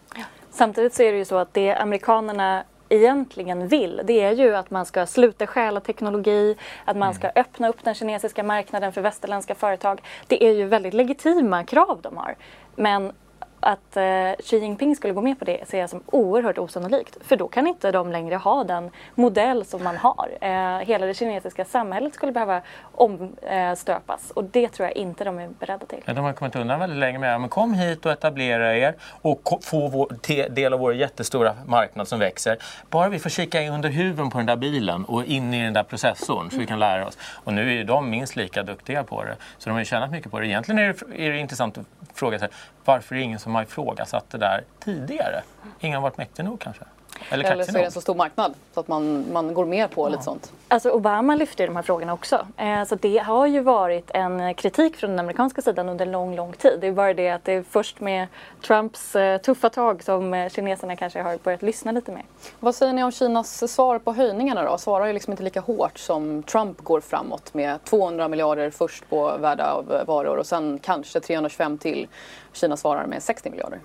Samtidigt 0.51 0.95
så 0.95 1.03
är 1.03 1.13
det 1.13 1.19
ju 1.19 1.25
så 1.25 1.39
att 1.39 1.55
det 1.55 1.75
amerikanerna 1.75 2.65
egentligen 2.89 3.69
vill, 3.69 4.01
det 4.05 4.21
är 4.21 4.33
ju 4.33 4.57
att 4.57 4.71
man 4.71 4.87
ska 4.87 5.07
sluta 5.07 5.47
stjäla 5.47 5.81
teknologi, 5.81 6.57
att 6.85 6.97
man 6.97 7.15
ska 7.15 7.27
mm. 7.27 7.41
öppna 7.41 7.69
upp 7.69 7.85
den 7.85 7.95
kinesiska 7.95 8.43
marknaden 8.43 8.93
för 8.93 9.01
västerländska 9.01 9.55
företag. 9.55 10.03
Det 10.27 10.45
är 10.45 10.53
ju 10.53 10.67
väldigt 10.67 10.95
legitima 10.95 11.65
krav 11.65 11.99
de 12.03 12.17
har. 12.17 12.35
Men 12.77 13.13
att 13.61 13.97
eh, 13.97 14.03
Xi 14.45 14.59
Jinping 14.59 14.97
skulle 14.97 15.13
gå 15.13 15.21
med 15.21 15.39
på 15.39 15.45
det 15.45 15.69
ser 15.69 15.81
jag 15.81 15.91
som 15.91 16.01
oerhört 16.07 16.59
osannolikt. 16.59 17.17
För 17.21 17.37
då 17.37 17.49
kan 17.49 17.67
inte 17.67 17.93
de 17.93 18.13
längre 18.13 18.35
ha 18.37 18.65
den 18.65 18.91
modell 19.15 19.65
som 19.65 19.85
man 19.85 19.97
har. 19.97 20.29
Eh, 20.41 20.79
hela 20.79 21.07
det 21.07 21.15
kinesiska 21.15 21.65
samhället 21.65 22.15
skulle 22.15 22.33
behöva 22.33 22.63
omstöpas 22.93 24.31
och 24.31 24.45
det 24.45 24.69
tror 24.69 24.89
jag 24.89 24.97
inte 24.97 25.25
de 25.25 25.39
är 25.39 25.49
beredda 25.49 25.87
till. 25.87 26.03
De 26.07 26.19
har 26.19 26.33
kommit 26.33 26.57
undan 26.57 26.81
väldigt 26.81 26.99
länge 26.99 27.19
med 27.19 27.37
att 27.37 27.51
kom 27.51 27.75
hit 27.75 28.07
och 28.07 28.13
etablera 28.13 28.77
er 28.77 28.95
och 29.23 29.59
få 29.63 29.89
vår, 29.89 30.17
del 30.49 30.73
av 30.73 30.81
vår 30.81 30.95
jättestora 30.95 31.57
marknad 31.67 32.09
som 32.09 32.19
växer. 32.19 32.57
Bara 32.91 33.09
vi 33.09 33.19
får 33.19 33.31
kika 33.31 33.71
under 33.71 33.89
huven 33.89 34.31
på 34.31 34.39
den 34.39 34.47
där 34.47 34.57
bilen 34.57 35.05
och 35.05 35.25
in 35.25 35.55
i 35.55 35.65
den 35.65 35.73
där 35.73 35.83
processorn 35.83 36.51
så 36.51 36.59
vi 36.59 36.67
kan 36.67 36.79
lära 36.79 37.07
oss. 37.07 37.19
Och 37.45 37.55
nu 37.55 37.69
är 37.69 37.75
ju 37.75 37.85
de 37.85 38.11
minst 38.11 38.37
lika 38.37 38.63
duktiga 38.63 39.05
på 39.05 39.25
det. 39.25 39.37
Så 39.59 39.69
de 39.69 39.73
har 39.73 39.79
ju 39.79 39.85
tjänat 39.85 40.11
mycket 40.11 40.31
på 40.31 40.41
det. 40.41 40.47
Egentligen 40.47 40.79
är 40.79 40.87
det, 40.87 41.27
är 41.27 41.31
det 41.31 41.39
intressant 41.39 41.79
att 41.79 41.87
fråga 42.15 42.39
sig 42.39 42.49
varför 42.85 43.15
är 43.15 43.19
det 43.19 43.25
ingen 43.25 43.39
som 43.39 43.55
har 43.55 43.63
ifrågasatt 43.63 44.31
det 44.31 44.39
där 44.39 44.65
tidigare? 44.79 45.43
Ingen 45.81 45.95
har 45.95 46.03
varit 46.03 46.17
mäktig 46.19 46.45
nog 46.45 46.61
kanske? 46.61 46.85
Eller, 47.29 47.53
Eller 47.53 47.65
så 47.65 47.71
är 47.71 47.79
det 47.79 47.85
en 47.85 47.93
så 47.93 48.01
stor 48.01 48.15
marknad 48.15 48.55
så 48.75 48.81
att 48.81 48.89
man, 48.89 49.33
man 49.33 49.55
går 49.55 49.65
med 49.65 49.91
på 49.91 50.07
ja. 50.07 50.09
lite 50.09 50.23
sånt. 50.23 50.53
Alltså 50.69 50.91
Obama 50.91 51.35
lyfte 51.35 51.67
de 51.67 51.77
här 51.77 51.83
frågorna 51.83 52.13
också. 52.13 52.47
Eh, 52.57 52.85
så 52.85 52.95
det 52.95 53.19
har 53.19 53.47
ju 53.47 53.61
varit 53.61 54.11
en 54.15 54.55
kritik 54.55 54.97
från 54.97 55.11
den 55.11 55.19
amerikanska 55.19 55.63
sidan 55.63 55.89
under 55.89 56.07
lång, 56.07 56.37
lång 56.37 56.53
tid. 56.53 56.79
Det 56.81 56.87
är 56.87 56.93
bara 56.93 57.15
det 57.15 57.31
att 57.31 57.45
det 57.45 57.53
är 57.53 57.63
först 57.63 58.01
med 58.01 58.27
Trumps 58.67 59.17
eh, 59.17 59.39
tuffa 59.39 59.71
tag 59.71 60.03
som 60.03 60.35
eh, 60.35 60.49
kineserna 60.49 60.97
kanske 60.97 61.23
har 61.23 61.39
börjat 61.39 61.63
lyssna 61.63 61.93
lite 61.93 62.13
mer. 62.13 62.25
Vad 62.61 62.75
säger 62.75 62.93
ni 62.93 63.05
om 63.05 63.13
Kinas 63.13 63.73
svar 63.73 63.99
på 63.99 64.13
höjningarna 64.13 64.65
då? 64.65 64.79
Svarar 64.79 65.07
ju 65.07 65.13
liksom 65.13 65.33
inte 65.33 65.43
lika 65.43 65.61
hårt 65.61 65.99
som 65.99 66.43
Trump 66.43 66.81
går 66.81 67.01
framåt 67.01 67.55
med 67.55 67.85
200 67.85 68.29
miljarder 68.29 68.71
först 68.71 69.11
på 69.11 69.37
värde 69.39 69.71
av 69.71 70.03
varor 70.07 70.37
och 70.37 70.47
sen 70.47 70.79
kanske 70.79 71.21
325 71.21 71.79
till. 71.79 72.09
Kina 72.53 72.77
svarar 72.77 73.07
med 73.07 73.23
60 73.23 73.51
miljarder. 73.51 73.81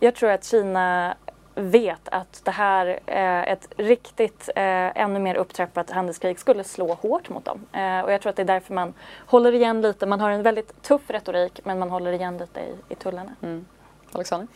Jag 0.00 0.14
tror 0.14 0.30
att 0.30 0.44
Kina 0.44 1.14
vet 1.54 2.08
att 2.08 2.42
det 2.44 2.50
här, 2.50 3.00
eh, 3.06 3.52
ett 3.52 3.68
riktigt 3.76 4.48
eh, 4.56 5.02
ännu 5.02 5.18
mer 5.18 5.34
upptrappat 5.34 5.90
handelskrig 5.90 6.38
skulle 6.38 6.64
slå 6.64 6.94
hårt 6.94 7.28
mot 7.28 7.44
dem. 7.44 7.66
Eh, 7.72 8.00
och 8.00 8.12
jag 8.12 8.20
tror 8.20 8.30
att 8.30 8.36
det 8.36 8.42
är 8.42 8.46
därför 8.46 8.74
man 8.74 8.94
håller 9.26 9.52
igen 9.52 9.80
lite. 9.80 10.06
Man 10.06 10.20
har 10.20 10.30
en 10.30 10.42
väldigt 10.42 10.82
tuff 10.82 11.10
retorik 11.10 11.60
men 11.64 11.78
man 11.78 11.90
håller 11.90 12.12
igen 12.12 12.38
lite 12.38 12.60
i, 12.60 12.76
i 12.88 12.94
tullarna. 12.94 13.36
Mm. 13.42 13.64
Alexander? 14.12 14.48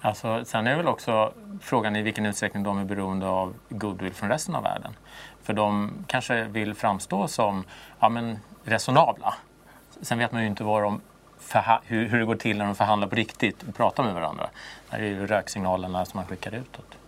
Alltså, 0.00 0.44
sen 0.44 0.66
är 0.66 0.76
väl 0.76 0.88
också 0.88 1.32
frågan 1.60 1.96
i 1.96 2.02
vilken 2.02 2.26
utsträckning 2.26 2.62
de 2.62 2.78
är 2.78 2.84
beroende 2.84 3.26
av 3.26 3.54
goodwill 3.68 4.12
från 4.12 4.28
resten 4.28 4.54
av 4.54 4.62
världen. 4.62 4.96
För 5.42 5.52
de 5.52 5.92
kanske 6.06 6.44
vill 6.44 6.74
framstå 6.74 7.28
som 7.28 7.64
ja, 8.00 8.08
men, 8.08 8.38
resonabla. 8.64 9.34
Sen 10.00 10.18
vet 10.18 10.32
man 10.32 10.42
ju 10.42 10.46
inte 10.48 10.64
vad 10.64 10.82
de 10.82 11.00
hur, 11.84 12.08
hur 12.08 12.18
det 12.18 12.24
går 12.24 12.36
till 12.36 12.58
när 12.58 12.64
de 12.64 12.74
förhandlar 12.74 13.08
på 13.08 13.16
riktigt 13.16 13.62
och 13.68 13.74
pratar 13.76 14.04
med 14.04 14.14
varandra. 14.14 14.48
Det 14.90 14.96
är 14.96 15.00
ju 15.00 15.26
röksignalerna 15.26 16.04
som 16.04 16.18
man 16.18 16.26
skickar 16.26 16.54
utåt. 16.54 16.98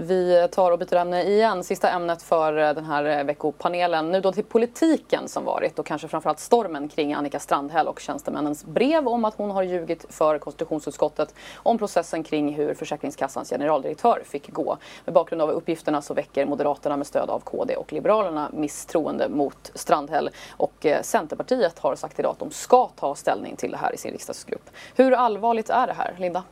Vi 0.00 0.48
tar 0.50 0.70
och 0.70 0.78
byter 0.78 0.94
ämne 0.94 1.22
igen. 1.22 1.64
Sista 1.64 1.90
ämnet 1.90 2.22
för 2.22 2.56
eh, 2.56 2.74
den 2.74 2.84
här 2.84 3.04
eh, 3.04 3.24
veckopanelen. 3.24 4.10
Nu 4.10 4.20
då 4.20 4.32
till 4.32 4.44
politiken 4.44 5.28
som 5.28 5.44
varit 5.44 5.78
och 5.78 5.86
kanske 5.86 6.08
framförallt 6.08 6.38
stormen 6.38 6.88
kring 6.88 7.14
Annika 7.14 7.40
Strandhäll 7.40 7.88
och 7.88 8.00
tjänstemännens 8.00 8.64
brev 8.64 9.08
om 9.08 9.24
att 9.24 9.34
hon 9.34 9.50
har 9.50 9.62
ljugit 9.62 10.06
för 10.08 10.38
konstitutionsutskottet 10.38 11.34
om 11.56 11.78
processen 11.78 12.22
kring 12.22 12.54
hur 12.54 12.74
Försäkringskassans 12.74 13.50
generaldirektör 13.50 14.22
fick 14.24 14.52
gå. 14.52 14.76
Med 15.04 15.14
bakgrund 15.14 15.42
av 15.42 15.50
uppgifterna 15.50 16.02
så 16.02 16.14
väcker 16.14 16.46
Moderaterna 16.46 16.96
med 16.96 17.06
stöd 17.06 17.30
av 17.30 17.40
KD 17.40 17.76
och 17.76 17.92
Liberalerna 17.92 18.50
misstroende 18.52 19.28
mot 19.28 19.70
Strandhäll 19.74 20.30
och 20.56 20.86
eh, 20.86 21.02
Centerpartiet 21.02 21.78
har 21.78 21.94
sagt 21.94 22.18
idag 22.18 22.30
att 22.30 22.38
de 22.38 22.50
ska 22.50 22.88
ta 22.96 23.14
ställning 23.14 23.56
till 23.56 23.70
det 23.70 23.76
här 23.76 23.94
i 23.94 23.96
sin 23.96 24.12
riksdagsgrupp. 24.12 24.70
Hur 24.96 25.12
allvarligt 25.12 25.70
är 25.70 25.86
det 25.86 25.92
här, 25.92 26.14
Linda? 26.18 26.42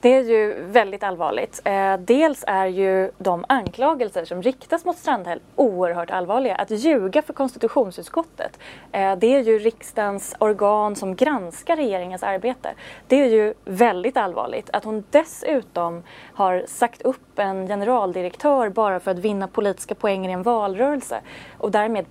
Det 0.00 0.14
är 0.14 0.22
ju 0.22 0.62
väldigt 0.62 1.02
allvarligt. 1.02 1.60
Eh, 1.64 1.96
dels 1.96 2.44
är 2.46 2.66
ju 2.66 3.10
de 3.18 3.44
anklagelser 3.48 4.24
som 4.24 4.42
riktas 4.42 4.84
mot 4.84 4.96
Strandhäll 4.96 5.40
oerhört 5.56 6.10
allvarliga. 6.10 6.54
Att 6.54 6.70
ljuga 6.70 7.22
för 7.22 7.32
konstitutionsutskottet, 7.32 8.58
eh, 8.92 9.16
det 9.16 9.34
är 9.34 9.40
ju 9.40 9.58
riksdagens 9.58 10.36
organ 10.38 10.96
som 10.96 11.16
granskar 11.16 11.76
regeringens 11.76 12.22
arbete. 12.22 12.74
Det 13.08 13.20
är 13.20 13.28
ju 13.28 13.54
väldigt 13.64 14.16
allvarligt. 14.16 14.70
Att 14.72 14.84
hon 14.84 15.04
dessutom 15.10 16.02
har 16.34 16.64
sagt 16.66 17.02
upp 17.02 17.38
en 17.38 17.66
generaldirektör 17.66 18.68
bara 18.68 19.00
för 19.00 19.10
att 19.10 19.18
vinna 19.18 19.48
politiska 19.48 19.94
poänger 19.94 20.30
i 20.30 20.32
en 20.32 20.42
valrörelse 20.42 21.20
och 21.58 21.70
därmed 21.70 22.06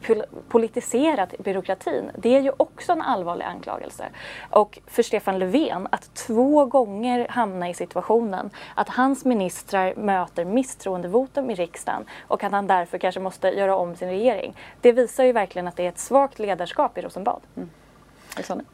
politiserat 0.50 1.38
byråkratin. 1.38 2.12
Det 2.18 2.36
är 2.36 2.42
ju 2.42 2.52
också 2.58 2.92
en 2.92 3.02
allvarlig 3.02 3.46
anklagelse. 3.46 4.06
Och 4.50 4.80
för 4.88 5.04
Stefan 5.04 5.40
Löfven 5.40 5.88
att 5.92 6.16
två 6.16 6.66
gånger 6.66 7.28
hamna 7.30 7.63
i 7.70 7.74
situationen 7.74 8.50
att 8.76 8.90
hans 8.90 9.26
ministrar 9.26 9.96
möter 9.96 10.46
misstroendevotum 10.46 11.50
i 11.50 11.56
riksdagen 11.56 12.06
och 12.28 12.44
att 12.44 12.52
han 12.52 12.68
därför 12.68 12.98
kanske 12.98 13.20
måste 13.20 13.48
göra 13.48 13.76
om 13.76 13.96
sin 13.96 14.10
regering. 14.10 14.56
Det 14.82 14.92
visar 14.92 15.24
ju 15.24 15.32
verkligen 15.32 15.68
att 15.68 15.76
det 15.76 15.86
är 15.86 15.90
ett 15.90 16.00
svagt 16.00 16.40
ledarskap 16.40 16.98
i 16.98 17.02
Rosenbad. 17.02 17.42
Mm. 17.56 17.70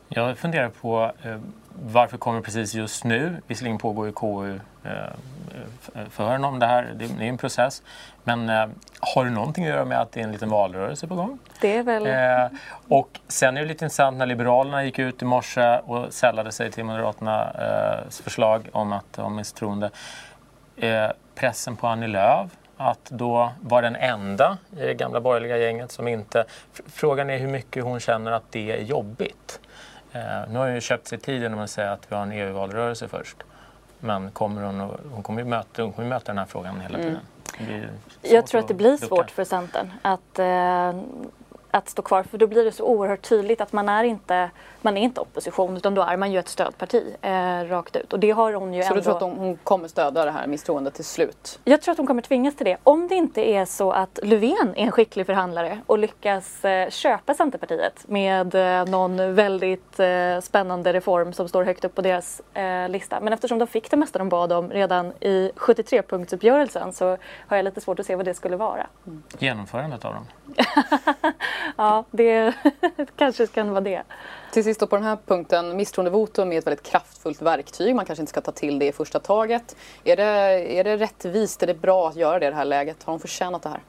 Jag 0.09 0.37
funderar 0.37 0.69
på 0.69 1.11
eh, 1.23 1.37
varför 1.83 2.17
kommer 2.17 2.41
precis 2.41 2.73
just 2.73 3.03
nu? 3.03 3.35
Visserligen 3.47 3.77
pågår 3.77 4.05
ju 4.05 4.11
KU 4.11 4.59
eh, 4.83 4.91
förhören 6.09 6.45
om 6.45 6.59
det 6.59 6.65
här, 6.65 6.93
det 6.95 7.05
är 7.05 7.21
en 7.21 7.37
process. 7.37 7.83
Men 8.23 8.49
eh, 8.49 8.67
har 8.99 9.25
det 9.25 9.31
någonting 9.31 9.63
att 9.63 9.69
göra 9.69 9.85
med 9.85 10.01
att 10.01 10.11
det 10.11 10.19
är 10.19 10.23
en 10.23 10.31
liten 10.31 10.49
valrörelse 10.49 11.07
på 11.07 11.15
gång? 11.15 11.39
Det 11.61 11.77
är 11.77 11.83
väl... 11.83 12.07
Eh, 12.07 12.59
och 12.87 13.19
sen 13.27 13.57
är 13.57 13.61
det 13.61 13.67
lite 13.67 13.85
intressant 13.85 14.17
när 14.17 14.25
Liberalerna 14.25 14.83
gick 14.83 14.99
ut 14.99 15.21
i 15.21 15.25
morse 15.25 15.79
och 15.79 16.13
sällade 16.13 16.51
sig 16.51 16.71
till 16.71 16.83
Moderaternas 16.83 18.21
förslag 18.21 18.69
om 18.71 18.93
att 18.93 19.19
om 19.19 19.35
misstroende. 19.35 19.89
Eh, 20.77 21.07
pressen 21.35 21.75
på 21.75 21.87
Annie 21.87 22.07
Lööf 22.07 22.51
att 22.81 23.05
då 23.09 23.51
var 23.61 23.81
den 23.81 23.95
enda 23.95 24.57
i 24.71 24.85
det 24.85 24.93
gamla 24.93 25.21
borgerliga 25.21 25.57
gänget 25.57 25.91
som 25.91 26.07
inte... 26.07 26.45
Frågan 26.87 27.29
är 27.29 27.37
hur 27.37 27.47
mycket 27.47 27.83
hon 27.83 27.99
känner 27.99 28.31
att 28.31 28.43
det 28.49 28.71
är 28.71 28.83
jobbigt. 28.83 29.59
Eh, 30.11 30.21
nu 30.21 30.57
har 30.57 30.65
hon 30.65 30.73
ju 30.75 30.81
köpt 30.81 31.07
sig 31.07 31.17
tid 31.17 31.41
genom 31.41 31.59
att 31.59 31.69
säga 31.69 31.91
att 31.91 32.11
vi 32.11 32.15
har 32.15 32.23
en 32.23 32.31
EU-valrörelse 32.31 33.07
först. 33.07 33.37
Men 33.99 34.31
kommer 34.31 34.61
hon, 34.61 34.79
hon 35.13 35.23
kommer 35.23 35.41
ju 35.41 35.47
möta, 35.47 35.81
hon 35.81 35.93
kommer 35.93 36.09
möta 36.09 36.25
den 36.25 36.37
här 36.37 36.45
frågan 36.45 36.81
hela 36.81 36.97
mm. 36.97 37.17
tiden. 37.57 37.75
Mm. 37.81 37.89
Jag 38.21 38.47
tror 38.47 38.61
att 38.61 38.67
det 38.67 38.73
blir 38.73 38.97
svårt 38.97 39.31
för 39.31 39.43
Centern 39.43 39.91
att 40.01 40.39
eh, 40.39 41.01
att 41.71 41.89
stå 41.89 42.01
kvar 42.01 42.23
för 42.23 42.37
då 42.37 42.47
blir 42.47 42.65
det 42.65 42.71
så 42.71 42.83
oerhört 42.83 43.21
tydligt 43.21 43.61
att 43.61 43.73
man 43.73 43.89
är 43.89 44.03
inte, 44.03 44.49
man 44.81 44.97
är 44.97 45.01
inte 45.01 45.21
opposition 45.21 45.77
utan 45.77 45.95
då 45.95 46.01
är 46.01 46.17
man 46.17 46.31
ju 46.31 46.39
ett 46.39 46.47
stödparti 46.47 47.15
eh, 47.21 47.31
rakt 47.69 47.95
ut. 47.95 48.13
Och 48.13 48.19
det 48.19 48.31
har 48.31 48.53
hon 48.53 48.73
ju 48.73 48.83
så 48.83 48.87
ändå... 48.87 48.95
du 48.95 49.03
tror 49.03 49.15
att 49.15 49.37
hon 49.37 49.57
kommer 49.63 49.87
stödja 49.87 50.25
det 50.25 50.31
här 50.31 50.47
misstroendet 50.47 50.93
till 50.93 51.05
slut? 51.05 51.59
Jag 51.63 51.81
tror 51.81 51.91
att 51.91 51.97
hon 51.97 52.07
kommer 52.07 52.21
tvingas 52.21 52.55
till 52.55 52.65
det. 52.65 52.77
Om 52.83 53.07
det 53.07 53.15
inte 53.15 53.49
är 53.49 53.65
så 53.65 53.91
att 53.91 54.19
Löfven 54.23 54.73
är 54.75 54.83
en 54.83 54.91
skicklig 54.91 55.25
förhandlare 55.25 55.79
och 55.85 55.97
lyckas 55.97 56.65
eh, 56.65 56.89
köpa 56.89 57.33
Centerpartiet 57.33 58.07
med 58.07 58.55
eh, 58.55 58.85
någon 58.85 59.35
väldigt 59.35 59.99
eh, 59.99 60.39
spännande 60.41 60.93
reform 60.93 61.33
som 61.33 61.49
står 61.49 61.63
högt 61.63 61.85
upp 61.85 61.95
på 61.95 62.01
deras 62.01 62.41
eh, 62.53 62.89
lista. 62.89 63.19
Men 63.19 63.33
eftersom 63.33 63.59
de 63.59 63.67
fick 63.67 63.91
det 63.91 63.97
mesta 63.97 64.19
de 64.19 64.29
bad 64.29 64.51
om 64.51 64.69
redan 64.69 65.13
i 65.19 65.51
73-punktsuppgörelsen 65.55 66.91
så 66.91 67.17
har 67.47 67.57
jag 67.57 67.63
lite 67.63 67.81
svårt 67.81 67.99
att 67.99 68.05
se 68.05 68.15
vad 68.15 68.25
det 68.25 68.33
skulle 68.33 68.55
vara. 68.55 68.87
Mm. 69.07 69.23
Genomförandet 69.39 70.05
av 70.05 70.13
dem? 70.13 70.25
ja, 71.77 72.05
det 72.11 72.53
kanske 73.15 73.47
kan 73.47 73.69
vara 73.69 73.81
det. 73.81 74.03
Till 74.51 74.63
sist 74.63 74.79
då 74.79 74.87
på 74.87 74.95
den 74.95 75.05
här 75.05 75.17
punkten, 75.25 75.77
misstroendevotum 75.77 76.51
är 76.51 76.57
ett 76.57 76.67
väldigt 76.67 76.85
kraftfullt 76.85 77.41
verktyg. 77.41 77.95
Man 77.95 78.05
kanske 78.05 78.21
inte 78.21 78.29
ska 78.29 78.41
ta 78.41 78.51
till 78.51 78.79
det 78.79 78.87
i 78.87 78.91
första 78.91 79.19
taget. 79.19 79.75
Är 80.03 80.15
det, 80.15 80.23
är 80.79 80.83
det 80.83 80.97
rättvist, 80.97 81.63
är 81.63 81.67
det 81.67 81.73
bra 81.73 82.07
att 82.07 82.15
göra 82.15 82.39
det 82.39 82.47
i 82.47 82.49
det 82.49 82.55
här 82.55 82.65
läget? 82.65 83.03
Har 83.03 83.13
hon 83.13 83.19
förtjänat 83.19 83.61
det 83.61 83.69
här? 83.69 83.81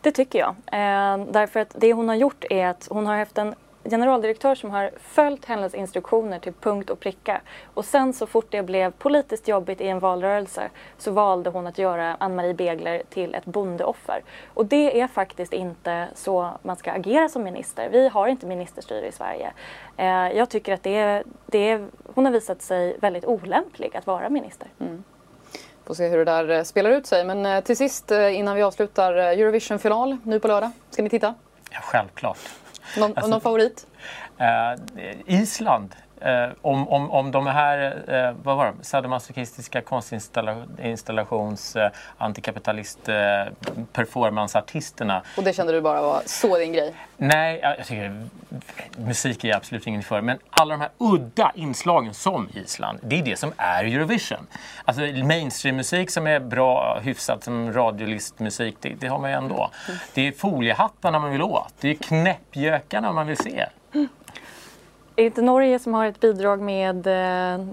Det 0.00 0.12
tycker 0.12 0.38
jag. 0.38 0.48
Eh, 0.48 1.26
därför 1.32 1.60
att 1.60 1.74
det 1.78 1.92
hon 1.92 2.08
har 2.08 2.16
gjort 2.16 2.44
är 2.50 2.66
att 2.66 2.86
hon 2.90 3.06
har 3.06 3.16
haft 3.16 3.38
en 3.38 3.54
generaldirektör 3.90 4.54
som 4.54 4.70
har 4.70 4.90
följt 4.98 5.44
hennes 5.44 5.74
instruktioner 5.74 6.38
till 6.38 6.52
punkt 6.52 6.90
och 6.90 7.00
pricka. 7.00 7.40
Och 7.74 7.84
sen 7.84 8.12
så 8.12 8.26
fort 8.26 8.46
det 8.50 8.62
blev 8.62 8.90
politiskt 8.90 9.48
jobbigt 9.48 9.80
i 9.80 9.88
en 9.88 9.98
valrörelse 9.98 10.70
så 10.98 11.10
valde 11.10 11.50
hon 11.50 11.66
att 11.66 11.78
göra 11.78 12.16
Ann-Marie 12.20 12.54
Begler 12.54 13.02
till 13.10 13.34
ett 13.34 13.44
bondeoffer. 13.44 14.22
Och 14.54 14.66
det 14.66 15.00
är 15.00 15.06
faktiskt 15.06 15.52
inte 15.52 16.08
så 16.14 16.50
man 16.62 16.76
ska 16.76 16.92
agera 16.92 17.28
som 17.28 17.42
minister. 17.42 17.88
Vi 17.88 18.08
har 18.08 18.26
inte 18.26 18.46
ministerstyre 18.46 19.06
i 19.06 19.12
Sverige. 19.12 19.52
Eh, 19.96 20.06
jag 20.06 20.48
tycker 20.48 20.74
att 20.74 20.82
det 20.82 20.96
är, 20.96 21.24
det 21.46 21.70
är, 21.70 21.86
hon 22.14 22.24
har 22.24 22.32
visat 22.32 22.62
sig 22.62 22.96
väldigt 23.00 23.24
olämplig 23.24 23.96
att 23.96 24.06
vara 24.06 24.28
minister. 24.28 24.68
Mm. 24.80 25.04
Får 25.84 25.94
se 25.94 26.08
hur 26.08 26.18
det 26.18 26.24
där 26.24 26.50
eh, 26.50 26.62
spelar 26.62 26.90
ut 26.90 27.06
sig. 27.06 27.24
Men 27.24 27.46
eh, 27.46 27.60
till 27.60 27.76
sist 27.76 28.10
innan 28.10 28.56
vi 28.56 28.62
avslutar 28.62 29.12
Eurovision-final 29.12 30.16
nu 30.22 30.40
på 30.40 30.48
lördag. 30.48 30.70
Ska 30.90 31.02
ni 31.02 31.10
titta? 31.10 31.34
Ja, 31.70 31.80
självklart. 31.82 32.63
Någon, 32.96 33.12
alltså, 33.16 33.30
någon 33.30 33.40
favorit? 33.40 33.86
Eh, 34.38 34.74
Island. 35.26 35.94
Eh, 36.20 36.48
om, 36.62 36.88
om, 36.88 37.10
om 37.10 37.30
de 37.30 37.46
här 37.46 38.04
eh, 38.08 38.36
vad 38.42 38.56
var 38.56 38.66
det, 38.66 38.84
sadomasochistiska 38.84 39.80
konstinstallations 39.80 41.76
eh, 41.76 41.90
antikapitalist 42.18 43.08
eh, 43.08 43.14
performanceartisterna. 43.92 45.22
Och 45.36 45.44
det 45.44 45.52
kände 45.52 45.72
du 45.72 45.80
bara 45.80 46.02
var 46.02 46.22
så 46.26 46.58
din 46.58 46.72
grej? 46.72 46.94
Nej, 47.16 47.60
jag 47.62 47.86
tycker 47.86 48.26
musik 48.96 49.44
är 49.44 49.56
absolut 49.56 49.86
ingen 49.86 50.02
för. 50.02 50.20
Men 50.20 50.38
alla 50.50 50.74
de 50.74 50.80
här 50.80 50.90
udda 50.98 51.52
inslagen 51.54 52.14
som 52.14 52.48
Island, 52.54 52.98
det 53.02 53.18
är 53.18 53.22
det 53.22 53.36
som 53.36 53.52
är 53.56 53.84
Eurovision. 53.84 54.46
Alltså 54.84 55.02
mainstreammusik 55.02 56.10
som 56.10 56.26
är 56.26 56.40
bra, 56.40 57.00
hyfsat 57.02 57.44
som 57.44 57.72
radiolistmusik, 57.72 58.76
det, 58.80 58.88
det 58.88 59.06
har 59.06 59.18
man 59.18 59.30
ju 59.30 59.36
ändå. 59.36 59.70
Mm. 59.88 59.98
Det 60.14 60.28
är 60.28 60.32
foliehattarna 60.32 61.18
man 61.18 61.30
vill 61.30 61.42
åt. 61.42 61.74
Det 61.80 61.88
är 61.88 61.94
knäppjökarna 61.94 63.12
man 63.12 63.26
vill 63.26 63.36
se. 63.36 63.66
Är 65.16 65.22
det 65.22 65.26
inte 65.26 65.42
Norge 65.42 65.78
som 65.78 65.94
har 65.94 66.06
ett 66.06 66.20
bidrag 66.20 66.60
med, 66.60 67.06
eh, 67.06 67.66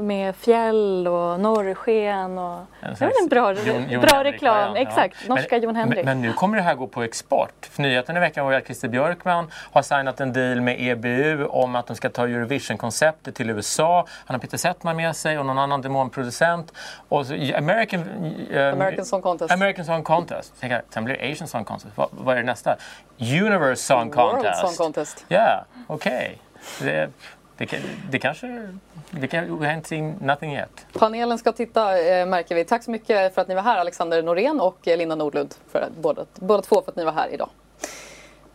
med 0.00 0.36
fjäll 0.36 1.08
och 1.08 1.40
norrsken? 1.40 2.38
Och... 2.38 2.60
Det 2.80 3.04
är 3.04 3.22
en 3.22 3.28
bra, 3.28 3.52
Jon, 3.52 3.90
Jon 3.90 4.00
bra 4.00 4.24
reklam. 4.24 4.76
Ja. 4.76 4.82
Exakt, 4.82 5.28
norska 5.28 5.56
Jon 5.56 5.76
Henrik. 5.76 6.04
Men, 6.04 6.20
men, 6.20 6.30
nu 6.30 6.32
kommer 6.32 6.56
det 6.56 6.62
här 6.62 6.74
gå 6.74 6.86
på 6.86 7.02
export. 7.02 7.66
För 7.70 7.82
nyheten 7.82 8.16
i 8.16 8.20
veckan 8.20 8.46
var 8.46 8.52
att 8.52 8.64
Christer 8.64 8.88
Björkman 8.88 9.50
har 9.52 9.82
signat 9.82 10.20
en 10.20 10.32
deal 10.32 10.60
med 10.60 10.76
EBU 10.80 11.44
om 11.44 11.76
att 11.76 11.86
de 11.86 11.96
ska 11.96 12.08
ta 12.08 12.24
Eurovision-konceptet 12.24 13.34
till 13.34 13.50
USA. 13.50 14.06
Han 14.26 14.34
har 14.34 14.38
Peter 14.38 14.58
Settman 14.58 14.96
med 14.96 15.16
sig 15.16 15.38
och 15.38 15.46
någon 15.46 15.58
annan 15.58 15.82
demonproducent. 15.82 16.72
Och 17.08 17.26
så 17.26 17.34
American, 17.34 18.00
um, 18.00 18.74
American 18.74 19.04
Song 19.04 19.22
Contest. 19.22 19.52
American 19.52 19.84
Song 19.84 20.02
Contest. 20.02 20.54
Sen 20.90 21.04
blir 21.04 21.16
det 21.16 21.32
Asian 21.32 21.48
Song 21.48 21.64
Contest. 21.64 21.92
Vad, 21.96 22.08
vad 22.10 22.34
är 22.34 22.40
det 22.40 22.46
nästa? 22.46 22.76
Universe 23.18 23.82
Song 23.82 24.10
Contest. 24.10 24.62
World 24.62 24.74
Song 24.74 24.86
Contest. 24.86 25.24
Ja, 25.28 25.36
yeah, 25.36 25.62
okej. 25.86 26.38
Okay. 26.78 26.88
Det, 26.88 27.10
det, 27.56 27.80
det 28.10 28.18
kanske... 28.18 28.68
Det 29.10 29.26
kan, 29.26 29.58
we 29.58 29.66
haven't 29.66 29.86
seen 29.86 30.14
nothing 30.20 30.54
yet. 30.54 30.86
Panelen 30.92 31.38
ska 31.38 31.52
titta 31.52 31.98
eh, 31.98 32.26
märker 32.26 32.54
vi. 32.54 32.64
Tack 32.64 32.84
så 32.84 32.90
mycket 32.90 33.34
för 33.34 33.42
att 33.42 33.48
ni 33.48 33.54
var 33.54 33.62
här 33.62 33.78
Alexander 33.78 34.22
Norén 34.22 34.60
och 34.60 34.78
Linda 34.84 35.14
Nordlund. 35.14 35.54
För 35.72 35.88
båda, 36.00 36.24
båda 36.34 36.62
två 36.62 36.82
för 36.82 36.90
att 36.90 36.96
ni 36.96 37.04
var 37.04 37.12
här 37.12 37.28
idag. 37.28 37.48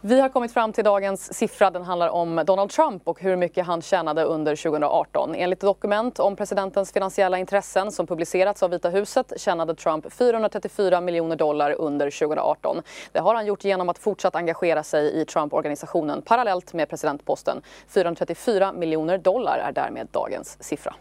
Vi 0.03 0.19
har 0.19 0.29
kommit 0.29 0.53
fram 0.53 0.73
till 0.73 0.83
dagens 0.83 1.33
siffra. 1.33 1.71
Den 1.71 1.83
handlar 1.83 2.09
om 2.09 2.43
Donald 2.45 2.69
Trump 2.69 3.07
och 3.07 3.21
hur 3.21 3.35
mycket 3.35 3.65
han 3.65 3.81
tjänade 3.81 4.23
under 4.23 4.55
2018. 4.55 5.35
Enligt 5.35 5.59
dokument 5.59 6.19
om 6.19 6.35
presidentens 6.35 6.91
finansiella 6.91 7.37
intressen 7.37 7.91
som 7.91 8.07
publicerats 8.07 8.63
av 8.63 8.69
Vita 8.69 8.89
huset 8.89 9.33
tjänade 9.37 9.75
Trump 9.75 10.13
434 10.13 11.01
miljoner 11.01 11.35
dollar 11.35 11.71
under 11.71 12.11
2018. 12.19 12.81
Det 13.11 13.19
har 13.19 13.35
han 13.35 13.45
gjort 13.45 13.63
genom 13.63 13.89
att 13.89 13.97
fortsatt 13.97 14.35
engagera 14.35 14.83
sig 14.83 15.21
i 15.21 15.25
Trump-organisationen 15.25 16.21
parallellt 16.21 16.73
med 16.73 16.89
presidentposten. 16.89 17.61
434 17.87 18.73
miljoner 18.73 19.17
dollar 19.17 19.57
är 19.57 19.71
därmed 19.71 20.07
dagens 20.11 20.63
siffra. 20.63 20.95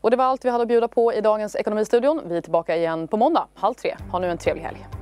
Och 0.00 0.10
det 0.10 0.16
var 0.16 0.24
allt 0.24 0.44
vi 0.44 0.50
hade 0.50 0.62
att 0.62 0.68
bjuda 0.68 0.88
på 0.88 1.12
i 1.12 1.20
dagens 1.20 1.56
Ekonomistudion. 1.56 2.20
Vi 2.24 2.36
är 2.36 2.40
tillbaka 2.40 2.76
igen 2.76 3.08
på 3.08 3.16
måndag, 3.16 3.46
halv 3.54 3.74
tre. 3.74 3.96
Ha 4.10 4.18
nu 4.18 4.30
en 4.30 4.38
trevlig 4.38 4.62
helg. 4.62 4.97